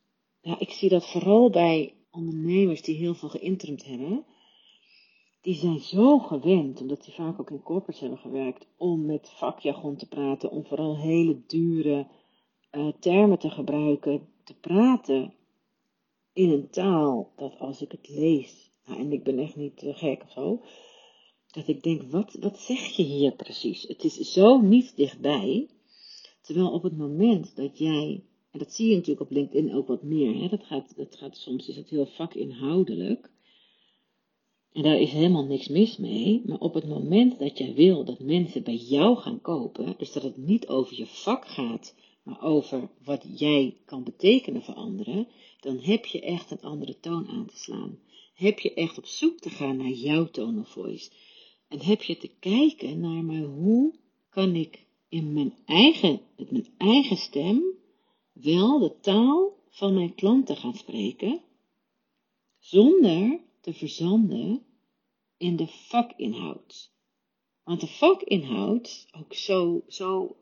ja, 0.41 0.59
ik 0.59 0.69
zie 0.69 0.89
dat 0.89 1.09
vooral 1.09 1.49
bij 1.49 1.93
ondernemers 2.11 2.81
die 2.81 2.95
heel 2.95 3.13
veel 3.13 3.29
geïnterimd 3.29 3.85
hebben, 3.85 4.25
die 5.41 5.55
zijn 5.55 5.79
zo 5.79 6.19
gewend, 6.19 6.81
omdat 6.81 7.03
die 7.03 7.13
vaak 7.13 7.39
ook 7.39 7.49
in 7.49 7.63
corporates 7.63 7.99
hebben 7.99 8.19
gewerkt, 8.19 8.67
om 8.77 9.05
met 9.05 9.29
vakjargon 9.29 9.95
te 9.95 10.07
praten, 10.07 10.51
om 10.51 10.65
vooral 10.65 10.97
hele 10.97 11.45
dure 11.45 12.07
uh, 12.71 12.87
termen 12.99 13.39
te 13.39 13.49
gebruiken, 13.49 14.27
te 14.43 14.55
praten 14.59 15.33
in 16.33 16.51
een 16.51 16.69
taal 16.69 17.31
dat 17.35 17.59
als 17.59 17.81
ik 17.81 17.91
het 17.91 18.09
lees, 18.09 18.71
nou, 18.85 18.99
en 18.99 19.11
ik 19.11 19.23
ben 19.23 19.39
echt 19.39 19.55
niet 19.55 19.83
uh, 19.83 19.97
gek 19.97 20.23
of 20.23 20.31
zo, 20.31 20.61
dat 21.57 21.67
ik 21.67 21.83
denk, 21.83 22.01
wat, 22.01 22.37
wat 22.39 22.59
zeg 22.59 22.95
je 22.95 23.03
hier 23.03 23.31
precies? 23.31 23.83
Het 23.87 24.03
is 24.03 24.15
zo 24.15 24.61
niet 24.61 24.95
dichtbij. 24.95 25.67
Terwijl 26.41 26.71
op 26.71 26.83
het 26.83 26.97
moment 26.97 27.55
dat 27.55 27.77
jij, 27.77 28.23
en 28.51 28.59
dat 28.59 28.73
zie 28.73 28.89
je 28.89 28.95
natuurlijk 28.95 29.21
op 29.21 29.31
LinkedIn 29.31 29.73
ook 29.73 29.87
wat 29.87 30.03
meer, 30.03 30.41
hè, 30.41 30.47
dat, 30.47 30.63
gaat, 30.63 30.97
dat 30.97 31.15
gaat 31.15 31.37
soms 31.37 31.67
is 31.67 31.75
het 31.75 31.89
heel 31.89 32.05
vakinhoudelijk. 32.05 33.31
En 34.71 34.83
daar 34.83 34.99
is 34.99 35.11
helemaal 35.11 35.45
niks 35.45 35.67
mis 35.67 35.97
mee. 35.97 36.41
Maar 36.45 36.59
op 36.59 36.73
het 36.73 36.87
moment 36.87 37.39
dat 37.39 37.57
jij 37.57 37.73
wil 37.73 38.05
dat 38.05 38.19
mensen 38.19 38.63
bij 38.63 38.75
jou 38.75 39.17
gaan 39.17 39.41
kopen, 39.41 39.95
dus 39.97 40.11
dat 40.11 40.23
het 40.23 40.37
niet 40.37 40.67
over 40.67 40.97
je 40.97 41.07
vak 41.07 41.47
gaat, 41.47 41.95
maar 42.23 42.41
over 42.41 42.89
wat 43.03 43.25
jij 43.35 43.77
kan 43.85 44.03
betekenen 44.03 44.63
voor 44.63 44.73
anderen, 44.73 45.27
dan 45.59 45.79
heb 45.79 46.05
je 46.05 46.21
echt 46.21 46.51
een 46.51 46.61
andere 46.61 46.99
toon 46.99 47.27
aan 47.27 47.45
te 47.45 47.57
slaan. 47.57 47.99
Heb 48.33 48.59
je 48.59 48.73
echt 48.73 48.97
op 48.97 49.05
zoek 49.05 49.39
te 49.39 49.49
gaan 49.49 49.77
naar 49.77 49.91
jouw 49.91 50.29
tone 50.29 50.59
of 50.59 50.67
voice. 50.67 51.09
En 51.67 51.81
heb 51.81 52.01
je 52.01 52.17
te 52.17 52.29
kijken 52.39 52.99
naar, 52.99 53.43
hoe 53.43 53.93
kan 54.29 54.55
ik 54.55 54.85
in 55.09 55.33
mijn 55.33 55.53
eigen, 55.65 56.21
met 56.37 56.51
mijn 56.51 56.67
eigen 56.77 57.17
stem 57.17 57.63
wel 58.33 58.79
de 58.79 58.99
taal 58.99 59.57
van 59.69 59.93
mijn 59.93 60.15
klanten 60.15 60.55
gaan 60.55 60.75
spreken, 60.75 61.41
zonder 62.59 63.39
te 63.61 63.73
verzanden 63.73 64.65
in 65.37 65.55
de 65.55 65.67
vakinhoud. 65.67 66.91
Want 67.63 67.81
de 67.81 67.87
vakinhoud, 67.87 69.07
ook 69.11 69.33
zo, 69.33 69.83
zo 69.87 70.37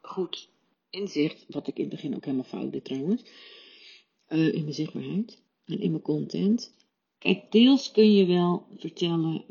goed 0.00 0.50
inzicht, 0.90 1.44
wat 1.48 1.66
ik 1.66 1.76
in 1.76 1.84
het 1.84 1.92
begin 1.92 2.14
ook 2.14 2.24
helemaal 2.24 2.44
fout 2.44 2.72
deed 2.72 2.84
trouwens, 2.84 3.22
uh, 4.28 4.54
in 4.54 4.62
mijn 4.62 4.74
zichtbaarheid 4.74 5.42
en 5.64 5.80
in 5.80 5.90
mijn 5.90 6.02
content. 6.02 6.74
Kijk, 7.18 7.52
deels 7.52 7.90
kun 7.90 8.12
je 8.12 8.26
wel 8.26 8.66
vertellen, 8.76 9.44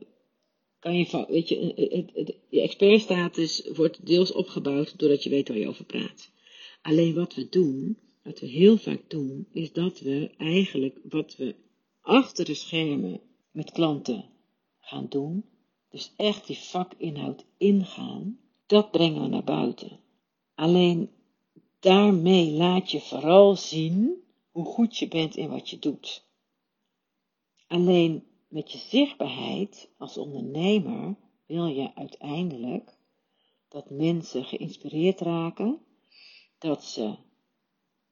kan 0.80 0.98
je, 0.98 1.26
weet 1.28 1.50
je, 1.50 1.74
het, 1.76 2.12
het, 2.14 2.38
je 2.50 2.62
expertstatus 2.62 3.70
wordt 3.74 4.06
deels 4.06 4.32
opgebouwd 4.32 5.00
doordat 5.00 5.24
je 5.24 5.30
weet 5.30 5.48
waar 5.48 5.58
je 5.58 5.68
over 5.68 5.86
praat. 5.86 6.32
Alleen 6.82 7.14
wat 7.14 7.36
we 7.36 7.50
doen, 7.50 7.98
wat 8.24 8.40
we 8.40 8.48
heel 8.48 8.78
vaak 8.78 9.10
doen, 9.10 9.48
is 9.52 9.72
dat 9.74 10.00
we 10.00 10.32
eigenlijk 10.38 11.00
wat 11.04 11.36
we 11.36 11.56
achter 12.02 12.46
de 12.46 12.54
schermen 12.54 13.22
met 13.52 13.72
klanten 13.72 14.26
gaan 14.80 15.06
doen, 15.10 15.46
dus 15.90 16.14
echt 16.18 16.48
die 16.48 16.58
vakinhoud 16.58 17.46
ingaan, 17.58 18.40
dat 18.66 18.92
brengen 18.92 19.22
we 19.22 19.28
naar 19.28 19.44
buiten. 19.44 20.00
Alleen 20.56 21.10
daarmee 21.80 22.52
laat 22.52 22.92
je 22.92 23.00
vooral 23.00 23.56
zien 23.56 24.24
hoe 24.52 24.66
goed 24.66 24.98
je 24.98 25.08
bent 25.08 25.36
in 25.36 25.50
wat 25.50 25.70
je 25.70 25.80
doet. 25.80 26.28
Alleen 27.68 28.24
met 28.50 28.72
je 28.72 28.78
zichtbaarheid 28.78 29.90
als 29.98 30.18
ondernemer 30.18 31.16
wil 31.46 31.66
je 31.66 31.96
uiteindelijk 31.96 32.98
dat 33.68 33.90
mensen 33.90 34.46
geïnspireerd 34.46 35.20
raken, 35.20 35.80
dat 36.58 36.84
ze 36.84 37.16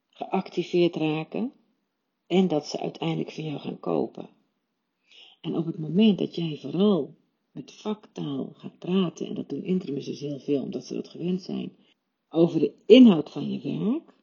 geactiveerd 0.10 0.96
raken 0.96 1.54
en 2.28 2.48
dat 2.48 2.68
ze 2.68 2.80
uiteindelijk 2.80 3.32
van 3.32 3.44
jou 3.44 3.60
gaan 3.60 3.80
kopen. 3.80 4.30
En 5.42 5.56
op 5.56 5.66
het 5.66 5.78
moment 5.78 6.18
dat 6.18 6.36
jij 6.36 6.58
vooral 6.62 7.16
met 7.52 7.72
vaktaal 7.72 8.54
gaat 8.54 8.80
praten, 8.80 9.28
en 9.28 9.34
dat 9.34 9.50
doen 9.50 9.64
interimmers 9.64 10.06
dus 10.06 10.20
heel 10.20 10.40
veel 10.40 10.62
omdat 10.62 10.86
ze 10.86 10.94
dat 10.94 11.08
gewend 11.08 11.42
zijn, 11.42 11.76
over 12.30 12.60
de 12.60 12.74
inhoud 12.86 13.32
van 13.32 13.52
je 13.52 13.60
werk, 13.62 14.16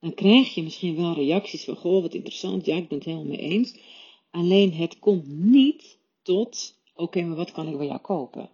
dan 0.00 0.14
krijg 0.14 0.54
je 0.54 0.62
misschien 0.62 0.96
wel 0.96 1.14
reacties 1.14 1.64
van, 1.64 1.76
goh, 1.76 2.02
wat 2.02 2.14
interessant, 2.14 2.66
ja, 2.66 2.76
ik 2.76 2.88
ben 2.88 2.98
het 2.98 3.06
helemaal 3.06 3.26
mee 3.26 3.38
eens. 3.38 3.78
Alleen 4.34 4.72
het 4.72 4.98
komt 4.98 5.26
niet 5.26 5.98
tot, 6.22 6.80
oké, 6.94 7.22
maar 7.22 7.36
wat 7.36 7.52
kan 7.52 7.68
ik 7.68 7.76
bij 7.76 7.86
jou 7.86 8.00
kopen? 8.00 8.50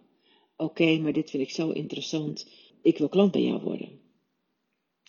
Oké, 0.57 0.97
maar 0.97 1.13
dit 1.13 1.29
vind 1.29 1.43
ik 1.43 1.49
zo 1.49 1.69
interessant, 1.69 2.47
ik 2.81 2.97
wil 2.97 3.09
klant 3.09 3.31
bij 3.31 3.41
jou 3.43 3.61
worden. 3.61 3.99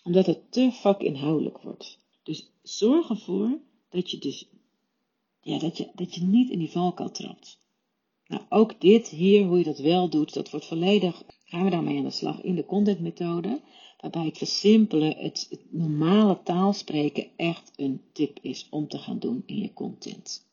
Omdat 0.02 0.26
het 0.26 0.52
te 0.52 0.70
vakinhoudelijk 0.72 1.58
wordt. 1.58 1.98
Dus 2.22 2.50
zorg 2.62 3.08
ervoor 3.08 3.58
dat 3.88 4.10
je 4.10 4.18
dus, 4.18 4.48
ja, 5.40 5.58
dat 5.58 5.76
je, 5.76 5.90
dat 5.94 6.14
je 6.14 6.22
niet 6.22 6.50
in 6.50 6.58
die 6.58 6.70
valkuil 6.70 7.10
trapt. 7.10 7.58
Nou, 8.26 8.42
ook 8.48 8.80
dit 8.80 9.08
hier, 9.08 9.46
hoe 9.46 9.58
je 9.58 9.64
dat 9.64 9.78
wel 9.78 10.08
doet, 10.08 10.34
dat 10.34 10.50
wordt 10.50 10.66
volledig, 10.66 11.22
gaan 11.44 11.64
we 11.64 11.70
daarmee 11.70 11.98
aan 11.98 12.04
de 12.04 12.10
slag 12.10 12.40
in 12.40 12.54
de 12.54 12.66
contentmethode, 12.66 13.60
waarbij 14.00 14.24
het 14.24 14.38
versimpelen, 14.38 15.16
het, 15.16 15.46
het 15.50 15.72
normale 15.72 16.42
taalspreken 16.42 17.26
echt 17.36 17.72
een 17.76 18.02
tip 18.12 18.38
is 18.42 18.66
om 18.70 18.88
te 18.88 18.98
gaan 18.98 19.18
doen 19.18 19.42
in 19.46 19.58
je 19.58 19.72
content. 19.72 20.50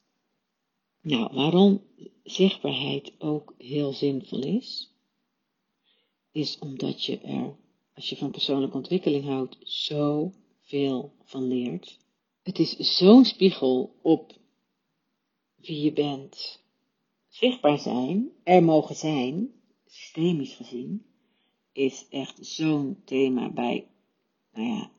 Nou, 1.01 1.33
waarom 1.33 1.81
zichtbaarheid 2.23 3.11
ook 3.19 3.53
heel 3.57 3.93
zinvol 3.93 4.43
is, 4.43 4.93
is 6.31 6.59
omdat 6.59 7.05
je 7.05 7.19
er, 7.19 7.55
als 7.93 8.09
je 8.09 8.17
van 8.17 8.31
persoonlijke 8.31 8.77
ontwikkeling 8.77 9.25
houdt, 9.25 9.57
zoveel 9.59 11.13
van 11.23 11.47
leert. 11.47 11.99
Het 12.41 12.59
is 12.59 12.97
zo'n 12.97 13.25
spiegel 13.25 13.99
op 14.01 14.37
wie 15.55 15.81
je 15.81 15.93
bent, 15.93 16.63
zichtbaar 17.27 17.79
zijn, 17.79 18.31
er 18.43 18.63
mogen 18.63 18.95
zijn, 18.95 19.51
systemisch 19.85 20.55
gezien, 20.55 21.05
is 21.73 22.07
echt 22.09 22.45
zo'n 22.45 23.01
thema 23.05 23.49
bij, 23.49 23.87
nou 24.53 24.67
ja, 24.67 24.91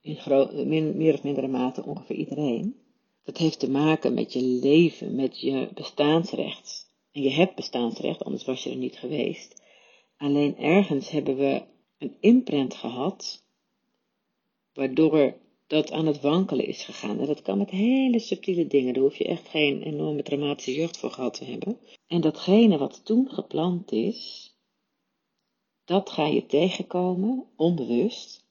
in 0.00 0.96
meer 0.96 1.14
of 1.14 1.22
mindere 1.22 1.48
mate 1.48 1.84
ongeveer 1.84 2.16
iedereen. 2.16 2.85
Dat 3.26 3.36
heeft 3.36 3.58
te 3.58 3.70
maken 3.70 4.14
met 4.14 4.32
je 4.32 4.42
leven, 4.42 5.14
met 5.14 5.40
je 5.40 5.68
bestaansrecht. 5.74 6.94
En 7.12 7.22
je 7.22 7.30
hebt 7.30 7.54
bestaansrecht, 7.54 8.24
anders 8.24 8.44
was 8.44 8.62
je 8.62 8.70
er 8.70 8.76
niet 8.76 8.98
geweest. 8.98 9.62
Alleen 10.16 10.56
ergens 10.56 11.10
hebben 11.10 11.36
we 11.36 11.62
een 11.98 12.16
imprint 12.20 12.74
gehad, 12.74 13.44
waardoor 14.72 15.36
dat 15.66 15.92
aan 15.92 16.06
het 16.06 16.20
wankelen 16.20 16.66
is 16.66 16.84
gegaan. 16.84 17.20
En 17.20 17.26
dat 17.26 17.42
kan 17.42 17.58
met 17.58 17.70
hele 17.70 18.18
subtiele 18.18 18.66
dingen. 18.66 18.94
Daar 18.94 19.02
hoef 19.02 19.16
je 19.16 19.24
echt 19.24 19.48
geen 19.48 19.82
enorme 19.82 20.22
traumatische 20.22 20.74
jeugd 20.74 20.96
voor 20.96 21.10
gehad 21.10 21.34
te 21.34 21.44
hebben. 21.44 21.78
En 22.06 22.20
datgene 22.20 22.78
wat 22.78 23.04
toen 23.04 23.30
gepland 23.30 23.92
is, 23.92 24.50
dat 25.84 26.10
ga 26.10 26.26
je 26.26 26.46
tegenkomen, 26.46 27.44
onbewust, 27.56 28.46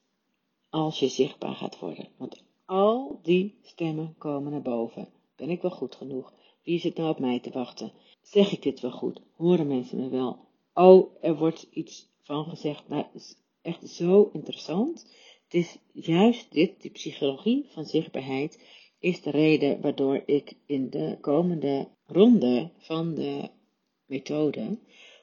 als 0.68 0.98
je 0.98 1.08
zichtbaar 1.08 1.54
gaat 1.54 1.78
worden. 1.78 2.08
Want 2.16 2.45
al 2.66 3.20
die 3.22 3.58
stemmen 3.62 4.14
komen 4.18 4.52
naar 4.52 4.62
boven. 4.62 5.08
Ben 5.36 5.50
ik 5.50 5.62
wel 5.62 5.70
goed 5.70 5.94
genoeg? 5.94 6.32
Wie 6.62 6.80
zit 6.80 6.96
nou 6.96 7.10
op 7.10 7.18
mij 7.18 7.40
te 7.40 7.50
wachten? 7.50 7.92
Zeg 8.22 8.52
ik 8.52 8.62
dit 8.62 8.80
wel 8.80 8.90
goed? 8.90 9.20
Horen 9.36 9.66
mensen 9.66 9.98
me 9.98 10.08
wel? 10.08 10.38
Oh, 10.74 11.14
er 11.20 11.36
wordt 11.36 11.66
iets 11.70 12.08
van 12.22 12.44
gezegd. 12.44 12.88
Nou, 12.88 13.04
is 13.14 13.36
echt 13.62 13.88
zo 13.88 14.30
interessant. 14.32 15.14
Het 15.44 15.54
is 15.54 15.78
juist 15.92 16.52
dit, 16.52 16.82
die 16.82 16.90
psychologie 16.90 17.66
van 17.68 17.84
zichtbaarheid, 17.84 18.64
is 18.98 19.22
de 19.22 19.30
reden 19.30 19.80
waardoor 19.80 20.22
ik 20.26 20.56
in 20.66 20.90
de 20.90 21.18
komende 21.20 21.88
ronde 22.06 22.70
van 22.78 23.14
de 23.14 23.50
methode, 24.06 24.78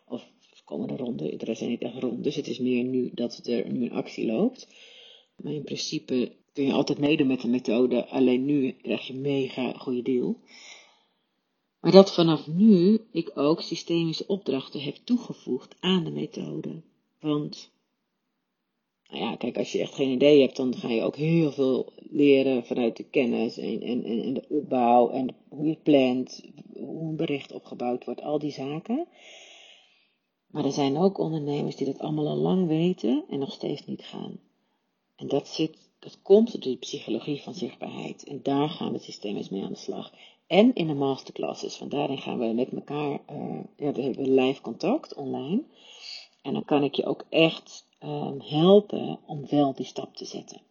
of 0.06 0.32
komende 0.64 0.96
ronde, 0.96 1.38
er 1.38 1.56
zijn 1.56 1.70
niet 1.70 1.82
echt 1.82 2.00
rondes, 2.00 2.36
het 2.36 2.48
is 2.48 2.60
meer 2.60 2.84
nu 2.84 3.12
dat 3.14 3.48
er 3.48 3.72
nu 3.72 3.86
een 3.86 3.92
actie 3.92 4.26
loopt. 4.26 4.68
Maar 5.36 5.54
in 5.54 5.64
principe 5.64 6.32
kun 6.54 6.66
je 6.66 6.74
altijd 6.74 7.00
meedoen 7.00 7.28
met 7.28 7.42
de 7.42 7.48
methode, 7.48 8.08
alleen 8.08 8.46
nu 8.46 8.72
krijg 8.72 9.08
je 9.08 9.14
mega 9.14 9.74
goede 9.74 10.02
deal. 10.02 10.38
Maar 11.80 11.92
dat 11.92 12.14
vanaf 12.14 12.48
nu 12.48 13.02
ik 13.12 13.32
ook 13.34 13.62
systemische 13.62 14.28
opdrachten 14.28 14.82
heb 14.82 14.96
toegevoegd 14.96 15.76
aan 15.80 16.04
de 16.04 16.12
methode. 16.12 16.82
Want 17.20 17.72
nou 19.10 19.26
ja, 19.26 19.36
kijk, 19.36 19.58
als 19.58 19.72
je 19.72 19.80
echt 19.80 19.96
geen 19.96 20.12
idee 20.12 20.42
hebt, 20.42 20.56
dan 20.56 20.76
ga 20.76 20.90
je 20.90 21.04
ook 21.04 21.16
heel 21.16 21.52
veel 21.52 21.94
leren 21.96 22.66
vanuit 22.66 22.98
de 22.98 23.04
kennis 23.04 23.58
en, 23.58 23.82
en, 23.82 24.04
en 24.04 24.34
de 24.34 24.46
opbouw 24.50 25.10
en 25.10 25.36
hoe 25.50 25.68
je 25.68 25.78
plant, 25.84 26.44
hoe 26.74 27.10
een 27.10 27.16
bericht 27.16 27.52
opgebouwd 27.52 28.06
wordt, 28.06 28.22
al 28.22 28.40
die 28.40 28.52
zaken. 28.52 29.08
Maar 30.48 30.66
er 30.66 30.72
zijn 30.72 30.98
ook 30.98 31.18
ondernemers 31.18 31.76
die 31.76 31.86
dat 31.86 32.00
allemaal 32.00 32.28
al 32.28 32.38
lang 32.38 32.68
weten 32.68 33.24
en 33.30 33.40
nog 33.40 33.52
steeds 33.52 33.86
niet 33.86 34.04
gaan. 34.04 34.40
En 35.16 35.28
dat, 35.28 35.48
zit, 35.48 35.92
dat 36.04 36.22
komt 36.22 36.52
door 36.52 36.72
de 36.72 36.78
psychologie 36.78 37.42
van 37.42 37.54
zichtbaarheid. 37.54 38.24
En 38.24 38.40
daar 38.44 38.70
gaan 38.70 38.92
we 38.92 39.00
systemisch 39.00 39.50
mee 39.50 39.64
aan 39.64 39.74
de 39.74 39.80
slag. 39.80 40.14
En 40.48 40.74
in 40.74 40.88
de 40.88 40.94
masterclasses, 40.94 41.80
want 41.80 41.92
daarin 41.92 42.18
gaan 42.18 42.40
we 42.40 42.46
met 42.46 42.70
elkaar, 42.70 43.22
uh, 43.32 43.60
ja, 43.78 43.92
we 43.92 44.02
hebben 44.02 44.34
live 44.34 44.62
contact 44.62 45.14
online. 45.14 45.64
En 46.42 46.54
dan 46.54 46.66
kan 46.66 46.84
ik 46.84 46.96
je 46.96 47.06
ook 47.06 47.26
echt 47.30 47.86
um, 48.04 48.42
helpen 48.42 49.20
om 49.26 49.48
wel 49.50 49.74
die 49.74 49.86
stap 49.86 50.16
te 50.16 50.26
zetten. 50.26 50.62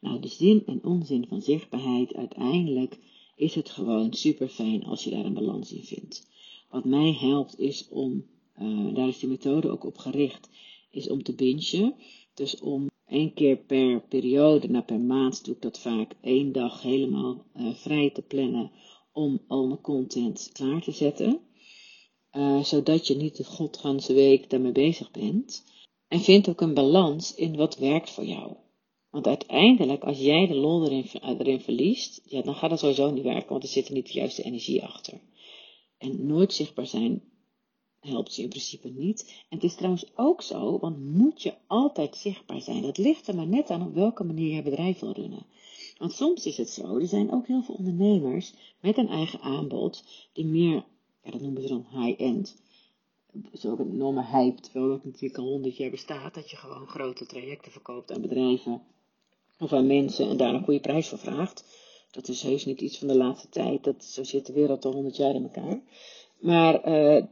Nou, 0.00 0.20
de 0.20 0.28
zin 0.28 0.62
en 0.66 0.84
onzin 0.84 1.26
van 1.28 1.42
zichtbaarheid, 1.42 2.14
uiteindelijk 2.14 2.98
is 3.36 3.54
het 3.54 3.70
gewoon 3.70 4.12
super 4.12 4.48
fijn 4.48 4.84
als 4.84 5.04
je 5.04 5.10
daar 5.10 5.24
een 5.24 5.34
balans 5.34 5.72
in 5.72 5.84
vindt. 5.84 6.28
Wat 6.70 6.84
mij 6.84 7.12
helpt 7.12 7.58
is 7.58 7.88
om, 7.88 8.26
uh, 8.58 8.94
daar 8.94 9.08
is 9.08 9.18
die 9.18 9.28
methode 9.28 9.70
ook 9.70 9.84
op 9.84 9.98
gericht, 9.98 10.48
is 10.90 11.08
om 11.08 11.22
te 11.22 11.34
bingen. 11.34 11.94
Dus 12.34 12.60
om 12.60 12.88
één 13.08 13.34
keer 13.34 13.56
per 13.56 14.00
periode, 14.00 14.68
nou 14.68 14.84
per 14.84 15.00
maand 15.00 15.44
doe 15.44 15.54
ik 15.54 15.62
dat 15.62 15.78
vaak, 15.78 16.12
één 16.20 16.52
dag 16.52 16.82
helemaal 16.82 17.44
uh, 17.56 17.74
vrij 17.74 18.10
te 18.10 18.22
plannen 18.22 18.70
om 19.12 19.40
al 19.48 19.66
mijn 19.66 19.80
content 19.80 20.50
klaar 20.52 20.82
te 20.82 20.92
zetten. 20.92 21.40
Uh, 22.32 22.62
zodat 22.62 23.06
je 23.06 23.16
niet 23.16 23.36
de 23.36 23.44
godganse 23.44 24.12
week 24.12 24.50
daarmee 24.50 24.72
bezig 24.72 25.10
bent. 25.10 25.64
En 26.08 26.20
vind 26.20 26.48
ook 26.48 26.60
een 26.60 26.74
balans 26.74 27.34
in 27.34 27.56
wat 27.56 27.78
werkt 27.78 28.10
voor 28.10 28.24
jou. 28.24 28.56
Want 29.10 29.26
uiteindelijk, 29.26 30.04
als 30.04 30.18
jij 30.18 30.46
de 30.46 30.54
lol 30.54 30.84
erin, 30.84 31.06
erin 31.38 31.60
verliest, 31.60 32.20
ja, 32.24 32.42
dan 32.42 32.54
gaat 32.54 32.70
het 32.70 32.78
sowieso 32.78 33.10
niet 33.10 33.22
werken, 33.22 33.48
want 33.48 33.62
er 33.62 33.68
zit 33.68 33.88
er 33.88 33.94
niet 33.94 34.06
de 34.06 34.12
juiste 34.12 34.42
energie 34.42 34.82
achter. 34.82 35.20
En 35.98 36.26
nooit 36.26 36.52
zichtbaar 36.52 36.86
zijn 36.86 37.22
helpt 38.06 38.36
je 38.36 38.42
in 38.42 38.48
principe 38.48 38.88
niet. 38.88 39.44
En 39.48 39.56
het 39.56 39.64
is 39.64 39.74
trouwens 39.74 40.06
ook 40.14 40.42
zo, 40.42 40.78
want 40.78 40.98
moet 40.98 41.42
je 41.42 41.54
altijd 41.66 42.16
zichtbaar 42.16 42.60
zijn? 42.60 42.82
Dat 42.82 42.98
ligt 42.98 43.28
er 43.28 43.34
maar 43.34 43.46
net 43.46 43.70
aan 43.70 43.86
op 43.86 43.94
welke 43.94 44.24
manier 44.24 44.54
je 44.54 44.62
bedrijf 44.62 44.98
wil 44.98 45.12
runnen. 45.12 45.46
Want 45.98 46.12
soms 46.12 46.46
is 46.46 46.56
het 46.56 46.70
zo, 46.70 46.98
er 46.98 47.06
zijn 47.06 47.32
ook 47.32 47.46
heel 47.46 47.62
veel 47.62 47.74
ondernemers 47.74 48.52
met 48.80 48.96
een 48.96 49.08
eigen 49.08 49.40
aanbod 49.40 50.04
die 50.32 50.46
meer, 50.46 50.84
ja, 51.22 51.30
dat 51.30 51.40
noemen 51.40 51.62
ze 51.62 51.68
dan 51.68 51.86
high-end. 51.90 52.56
Zo 53.52 53.70
ook 53.70 53.78
een 53.78 53.92
enorme 53.92 54.24
hype, 54.24 54.60
terwijl 54.60 54.88
dat 54.88 55.04
natuurlijk 55.04 55.38
al 55.38 55.48
honderd 55.48 55.76
jaar 55.76 55.90
bestaat, 55.90 56.34
dat 56.34 56.50
je 56.50 56.56
gewoon 56.56 56.86
grote 56.86 57.26
trajecten 57.26 57.72
verkoopt 57.72 58.12
aan 58.12 58.20
bedrijven 58.20 58.82
of 59.58 59.72
aan 59.72 59.86
mensen 59.86 60.28
en 60.28 60.36
daar 60.36 60.54
een 60.54 60.64
goede 60.64 60.80
prijs 60.80 61.08
voor 61.08 61.18
vraagt. 61.18 61.64
Dat 62.10 62.28
is 62.28 62.42
heus 62.42 62.64
niet 62.64 62.80
iets 62.80 62.98
van 62.98 63.08
de 63.08 63.16
laatste 63.16 63.48
tijd, 63.48 63.84
dat, 63.84 64.04
zo 64.04 64.24
zit 64.24 64.46
de 64.46 64.52
wereld 64.52 64.84
al 64.84 64.92
honderd 64.92 65.16
jaar 65.16 65.34
in 65.34 65.42
elkaar. 65.42 65.80
Maar 66.38 66.88
uh, 66.88 67.24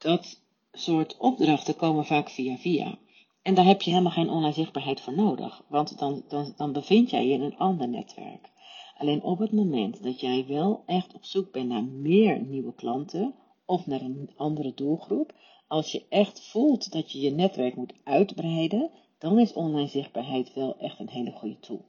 dat 0.00 0.40
soort 0.72 1.16
opdrachten 1.16 1.76
komen 1.76 2.04
vaak 2.04 2.30
via 2.30 2.56
via. 2.56 2.98
En 3.42 3.54
daar 3.54 3.64
heb 3.64 3.82
je 3.82 3.90
helemaal 3.90 4.12
geen 4.12 4.30
online 4.30 4.52
zichtbaarheid 4.52 5.00
voor 5.00 5.14
nodig, 5.14 5.62
want 5.68 5.98
dan, 5.98 6.22
dan, 6.28 6.52
dan 6.56 6.72
bevind 6.72 7.10
jij 7.10 7.26
je 7.26 7.32
in 7.32 7.42
een 7.42 7.56
ander 7.56 7.88
netwerk. 7.88 8.50
Alleen 8.98 9.22
op 9.22 9.38
het 9.38 9.52
moment 9.52 10.02
dat 10.02 10.20
jij 10.20 10.44
wel 10.48 10.82
echt 10.86 11.14
op 11.14 11.24
zoek 11.24 11.52
bent 11.52 11.68
naar 11.68 11.84
meer 11.84 12.40
nieuwe 12.40 12.74
klanten 12.74 13.34
of 13.64 13.86
naar 13.86 14.00
een 14.00 14.30
andere 14.36 14.74
doelgroep, 14.74 15.32
als 15.68 15.92
je 15.92 16.04
echt 16.08 16.40
voelt 16.40 16.92
dat 16.92 17.12
je 17.12 17.20
je 17.20 17.30
netwerk 17.30 17.76
moet 17.76 17.94
uitbreiden, 18.04 18.90
dan 19.18 19.38
is 19.38 19.52
online 19.52 19.88
zichtbaarheid 19.88 20.54
wel 20.54 20.76
echt 20.78 20.98
een 20.98 21.08
hele 21.08 21.32
goede 21.32 21.60
tool. 21.60 21.84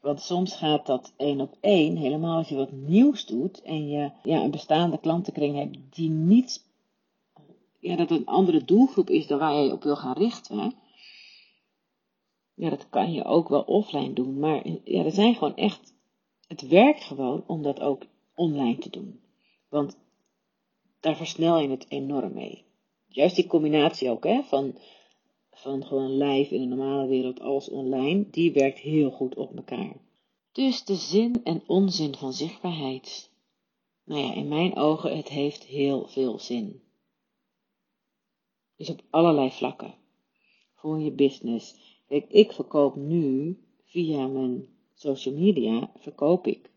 Want 0.00 0.20
soms 0.20 0.54
gaat 0.56 0.86
dat 0.86 1.12
één 1.16 1.40
op 1.40 1.56
één, 1.60 1.96
helemaal 1.96 2.36
als 2.36 2.48
je 2.48 2.54
wat 2.54 2.72
nieuws 2.72 3.26
doet 3.26 3.62
en 3.62 3.88
je 3.88 4.10
ja, 4.22 4.42
een 4.42 4.50
bestaande 4.50 4.98
klantenkring 4.98 5.56
hebt 5.56 5.76
die 5.90 6.10
niet 6.10 6.65
ja, 7.86 7.96
dat 7.96 8.10
een 8.10 8.26
andere 8.26 8.64
doelgroep 8.64 9.10
is 9.10 9.26
dan 9.26 9.38
waar 9.38 9.62
je 9.62 9.72
op 9.72 9.82
wil 9.82 9.96
gaan 9.96 10.16
richten. 10.16 10.74
Ja, 12.54 12.70
dat 12.70 12.88
kan 12.88 13.12
je 13.12 13.24
ook 13.24 13.48
wel 13.48 13.62
offline 13.62 14.12
doen. 14.12 14.38
Maar 14.38 14.66
ja, 14.84 15.04
er 15.04 15.12
zijn 15.12 15.34
gewoon 15.34 15.56
echt. 15.56 15.94
Het 16.46 16.68
werkt 16.68 17.04
gewoon 17.04 17.44
om 17.46 17.62
dat 17.62 17.80
ook 17.80 18.02
online 18.34 18.78
te 18.78 18.90
doen. 18.90 19.20
Want 19.68 19.98
daar 21.00 21.16
versnel 21.16 21.58
je 21.58 21.68
het 21.68 21.86
enorm 21.88 22.32
mee. 22.32 22.64
Juist 23.06 23.36
die 23.36 23.46
combinatie 23.46 24.10
ook, 24.10 24.24
hè, 24.24 24.42
van, 24.42 24.78
van 25.50 25.84
gewoon 25.84 26.16
live 26.16 26.54
in 26.54 26.60
de 26.60 26.76
normale 26.76 27.06
wereld 27.06 27.40
als 27.40 27.68
online, 27.68 28.30
die 28.30 28.52
werkt 28.52 28.78
heel 28.78 29.10
goed 29.10 29.34
op 29.34 29.56
elkaar. 29.56 29.96
Dus 30.52 30.84
de 30.84 30.94
zin 30.94 31.40
en 31.44 31.62
onzin 31.66 32.16
van 32.16 32.32
zichtbaarheid. 32.32 33.30
Nou 34.04 34.20
ja, 34.20 34.34
in 34.34 34.48
mijn 34.48 34.76
ogen, 34.76 35.16
het 35.16 35.28
heeft 35.28 35.64
heel 35.64 36.06
veel 36.08 36.38
zin. 36.38 36.85
Dus 38.76 38.90
op 38.90 39.02
allerlei 39.10 39.50
vlakken. 39.50 39.94
Voor 40.74 41.00
je 41.00 41.12
business. 41.12 41.74
Kijk, 42.08 42.30
ik 42.30 42.52
verkoop 42.52 42.96
nu 42.96 43.58
via 43.84 44.26
mijn 44.26 44.68
social 44.94 45.34
media, 45.34 45.90
verkoop 45.96 46.46
ik 46.46 46.70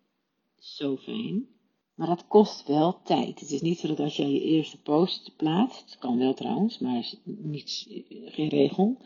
zo 0.58 0.98
fijn. 0.98 1.48
Maar 1.96 2.08
dat 2.08 2.28
kost 2.28 2.68
wel 2.68 3.02
tijd. 3.02 3.40
Het 3.40 3.52
is 3.52 3.62
niet 3.62 3.80
zo 3.80 3.88
dat 3.88 4.00
als 4.00 4.16
jij 4.16 4.32
je 4.32 4.42
eerste 4.42 4.82
post 4.82 5.34
plaatst, 5.38 5.98
kan 5.98 6.18
wel 6.18 6.34
trouwens, 6.34 6.80
maar 6.80 6.98
is 6.98 7.20
niet, 7.24 7.88
geen 8.26 8.48
regel, 8.48 8.98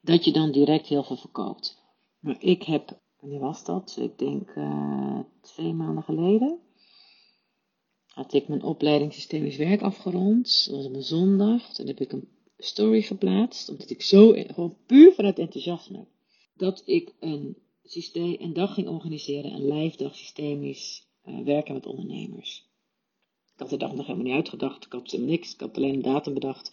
dat 0.00 0.24
je 0.24 0.32
dan 0.32 0.52
direct 0.52 0.86
heel 0.86 1.02
veel 1.02 1.16
verkoopt. 1.16 1.82
Maar 2.18 2.36
ik 2.38 2.62
heb, 2.62 3.00
wanneer 3.20 3.40
was 3.40 3.64
dat? 3.64 3.96
Ik 4.00 4.18
denk 4.18 4.54
uh, 4.54 5.18
twee 5.40 5.72
maanden 5.72 6.02
geleden 6.02 6.60
had 8.16 8.34
ik 8.34 8.48
mijn 8.48 8.62
opleiding 8.62 9.12
systemisch 9.12 9.56
werk 9.56 9.82
afgerond. 9.82 10.66
Dat 10.66 10.76
was 10.76 10.86
op 10.86 10.94
een 10.94 11.02
zondag. 11.02 11.72
Toen 11.72 11.86
heb 11.86 12.00
ik 12.00 12.12
een 12.12 12.28
story 12.58 13.02
geplaatst, 13.02 13.68
omdat 13.68 13.90
ik 13.90 14.02
zo, 14.02 14.32
gewoon 14.32 14.76
puur 14.86 15.12
vanuit 15.12 15.38
enthousiasme, 15.38 16.06
dat 16.54 16.82
ik 16.86 17.14
een, 17.20 17.56
systeem, 17.84 18.36
een 18.38 18.52
dag 18.52 18.74
ging 18.74 18.88
organiseren, 18.88 19.52
een 19.52 19.68
live 19.72 19.96
dag 19.96 20.16
systemisch 20.16 21.06
uh, 21.24 21.40
werken 21.44 21.74
met 21.74 21.86
ondernemers. 21.86 22.64
Ik 23.52 23.60
had 23.60 23.70
de 23.70 23.76
dag 23.76 23.94
nog 23.94 24.06
helemaal 24.06 24.26
niet 24.26 24.36
uitgedacht, 24.36 24.84
ik 24.84 24.92
had 24.92 25.10
helemaal 25.10 25.32
niks, 25.32 25.54
ik 25.54 25.60
had 25.60 25.76
alleen 25.76 25.94
een 25.94 26.02
datum 26.02 26.34
bedacht. 26.34 26.72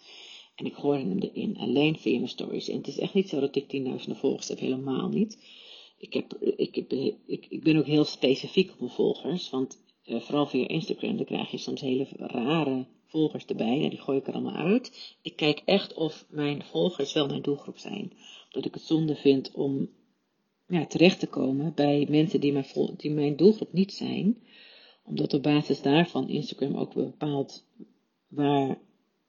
En 0.56 0.66
ik 0.66 0.74
gooide 0.74 1.10
hem 1.10 1.20
erin, 1.20 1.58
alleen 1.58 1.98
via 1.98 2.18
mijn 2.18 2.30
stories. 2.30 2.70
En 2.70 2.78
het 2.78 2.88
is 2.88 3.00
echt 3.00 3.14
niet 3.14 3.30
zo 3.30 3.40
dat 3.40 3.56
ik 3.56 4.08
10.000 4.08 4.12
volgers 4.12 4.48
heb, 4.48 4.60
helemaal 4.60 5.10
niet. 5.10 5.38
Ik, 5.98 6.14
heb, 6.14 6.34
ik, 6.34 6.76
ik, 7.26 7.46
ik 7.50 7.64
ben 7.64 7.78
ook 7.78 7.86
heel 7.86 8.06
specifiek 8.06 8.72
op 8.72 8.80
mijn 8.80 8.92
volgers, 8.92 9.50
want 9.50 9.83
uh, 10.06 10.22
vooral 10.22 10.46
via 10.46 10.68
Instagram, 10.68 11.18
dan 11.18 11.26
krijg 11.26 11.52
je 11.52 11.58
soms 11.58 11.82
hele 11.82 12.08
rare 12.18 12.86
volgers 13.06 13.46
erbij. 13.46 13.80
Ja, 13.80 13.90
die 13.90 14.02
gooi 14.02 14.18
ik 14.18 14.28
er 14.28 14.34
allemaal 14.34 14.56
uit. 14.56 15.16
Ik 15.22 15.36
kijk 15.36 15.62
echt 15.66 15.94
of 15.94 16.26
mijn 16.30 16.64
volgers 16.64 17.14
wel 17.14 17.28
mijn 17.28 17.42
doelgroep 17.42 17.78
zijn. 17.78 18.14
Dat 18.50 18.66
ik 18.66 18.74
het 18.74 18.84
zonde 18.84 19.16
vind 19.16 19.52
om 19.52 19.90
ja, 20.68 20.86
terecht 20.86 21.20
te 21.20 21.28
komen 21.28 21.74
bij 21.76 22.08
mensen 22.10 22.42
die 22.42 22.54
mijn, 22.54 22.66
die 22.98 23.12
mijn 23.12 23.36
doelgroep 23.36 23.74
niet 23.74 23.94
zijn. 23.94 24.44
Omdat 25.04 25.34
op 25.34 25.44
basis 25.44 25.82
daarvan 25.82 26.30
Instagram 26.30 26.76
ook 26.76 26.94
bepaalt 26.94 27.68
waar 28.28 28.78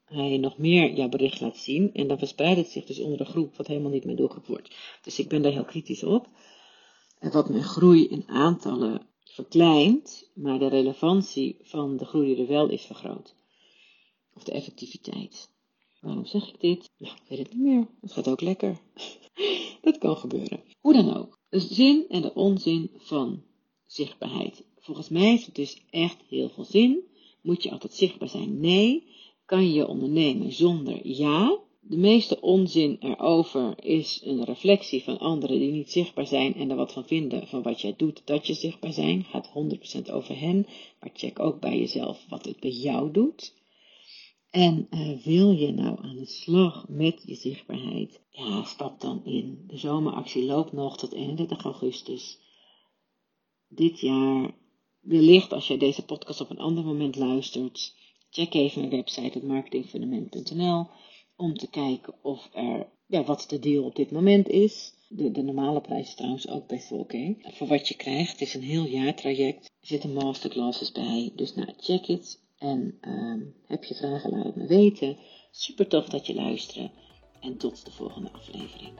hij 0.05 0.37
nog 0.37 0.57
meer 0.57 0.93
jouw 0.93 1.09
bericht 1.09 1.41
laat 1.41 1.57
zien. 1.57 1.93
En 1.93 2.07
dan 2.07 2.17
verspreidt 2.17 2.57
het 2.57 2.69
zich 2.69 2.85
dus 2.85 2.99
onder 2.99 3.17
de 3.17 3.25
groep 3.25 3.55
wat 3.55 3.67
helemaal 3.67 3.91
niet 3.91 4.05
mijn 4.05 4.17
doelgroep 4.17 4.45
wordt. 4.45 4.75
Dus 5.01 5.19
ik 5.19 5.29
ben 5.29 5.41
daar 5.41 5.51
heel 5.51 5.65
kritisch 5.65 6.03
op. 6.03 6.27
En 7.19 7.31
wat 7.31 7.49
mijn 7.49 7.63
groei 7.63 8.07
in 8.07 8.23
aantallen 8.27 9.04
verkleint, 9.35 10.29
maar 10.33 10.59
de 10.59 10.67
relevantie 10.67 11.57
van 11.61 11.97
de 11.97 12.05
groei 12.05 12.39
er 12.39 12.47
wel 12.47 12.69
is 12.69 12.85
vergroot. 12.85 13.35
Of 14.33 14.43
de 14.43 14.51
effectiviteit. 14.51 15.49
Waarom 16.01 16.25
zeg 16.25 16.47
ik 16.47 16.59
dit? 16.59 16.91
Ik 16.97 17.21
weet 17.27 17.39
het 17.39 17.53
niet 17.53 17.63
meer. 17.63 17.87
Het 18.01 18.11
gaat 18.11 18.27
ook 18.27 18.41
lekker. 18.41 18.79
dat 19.81 19.97
kan 19.97 20.17
gebeuren. 20.17 20.63
Hoe 20.79 20.93
dan 20.93 21.17
ook. 21.17 21.39
De 21.49 21.59
zin 21.59 22.05
en 22.09 22.21
de 22.21 22.33
onzin 22.33 22.91
van 22.97 23.43
zichtbaarheid. 23.85 24.63
Volgens 24.79 25.09
mij 25.09 25.29
heeft 25.29 25.45
het 25.45 25.55
dus 25.55 25.81
echt 25.89 26.21
heel 26.29 26.49
veel 26.49 26.65
zin. 26.65 27.03
Moet 27.41 27.63
je 27.63 27.71
altijd 27.71 27.93
zichtbaar 27.93 28.29
zijn? 28.29 28.59
Nee. 28.59 29.07
Kan 29.45 29.71
je 29.71 29.87
ondernemen 29.87 30.51
zonder 30.51 31.07
ja? 31.07 31.59
De 31.87 31.97
meeste 31.97 32.41
onzin 32.41 32.97
erover 32.99 33.83
is 33.83 34.21
een 34.23 34.43
reflectie 34.43 35.03
van 35.03 35.17
anderen 35.17 35.59
die 35.59 35.71
niet 35.71 35.91
zichtbaar 35.91 36.27
zijn 36.27 36.53
en 36.53 36.69
er 36.69 36.75
wat 36.75 36.93
van 36.93 37.05
vinden 37.05 37.47
van 37.47 37.61
wat 37.61 37.81
jij 37.81 37.93
doet 37.97 38.21
dat 38.25 38.47
je 38.47 38.53
zichtbaar 38.53 38.93
zijn. 38.93 39.23
Gaat 39.23 39.49
100% 40.07 40.11
over 40.11 40.39
hen, 40.39 40.67
maar 40.99 41.09
check 41.13 41.39
ook 41.39 41.59
bij 41.59 41.79
jezelf 41.79 42.25
wat 42.29 42.45
het 42.45 42.59
bij 42.59 42.71
jou 42.71 43.11
doet. 43.11 43.53
En 44.49 44.87
uh, 44.89 45.23
wil 45.23 45.51
je 45.51 45.71
nou 45.71 46.03
aan 46.03 46.15
de 46.15 46.25
slag 46.25 46.85
met 46.87 47.23
je 47.25 47.35
zichtbaarheid? 47.35 48.21
Ja, 48.29 48.63
stap 48.63 49.01
dan 49.01 49.25
in. 49.25 49.63
De 49.67 49.77
zomeractie 49.77 50.45
loopt 50.45 50.71
nog 50.71 50.97
tot 50.97 51.13
31 51.13 51.63
augustus. 51.63 52.39
Dit 53.67 53.99
jaar, 53.99 54.55
wellicht 54.99 55.53
als 55.53 55.67
jij 55.67 55.77
deze 55.77 56.05
podcast 56.05 56.41
op 56.41 56.49
een 56.49 56.59
ander 56.59 56.83
moment 56.83 57.15
luistert, 57.15 57.95
check 58.29 58.53
even 58.53 58.79
mijn 58.79 58.91
website, 58.91 59.45
marketingfundament.nl 59.45 60.87
om 61.35 61.57
te 61.57 61.69
kijken 61.69 62.13
of 62.21 62.49
er, 62.53 62.87
ja, 63.07 63.23
wat 63.23 63.45
de 63.47 63.59
deal 63.59 63.83
op 63.83 63.95
dit 63.95 64.11
moment 64.11 64.47
is. 64.47 64.93
De, 65.07 65.31
de 65.31 65.41
normale 65.41 65.81
prijs 65.81 66.07
is 66.07 66.15
trouwens 66.15 66.47
ook 66.47 66.69
wel 66.69 66.99
oké. 66.99 67.35
Voor 67.39 67.67
wat 67.67 67.87
je 67.87 67.95
krijgt, 67.95 68.31
het 68.31 68.41
is 68.41 68.53
een 68.53 68.63
heel 68.63 68.85
jaar 68.85 69.15
traject. 69.15 69.65
Er 69.65 69.87
zitten 69.87 70.13
masterclasses 70.13 70.91
bij, 70.91 71.31
dus 71.35 71.55
nou, 71.55 71.73
check 71.77 72.07
it. 72.07 72.43
En 72.57 72.97
uh, 73.01 73.47
heb 73.67 73.83
je 73.83 73.95
vragen, 73.95 74.31
laat 74.31 74.45
het 74.45 74.55
me 74.55 74.67
weten. 74.67 75.17
Super 75.51 75.87
tof 75.87 76.05
dat 76.09 76.27
je 76.27 76.35
luistert. 76.35 76.91
En 77.41 77.57
tot 77.57 77.85
de 77.85 77.91
volgende 77.91 78.31
aflevering. 78.31 78.93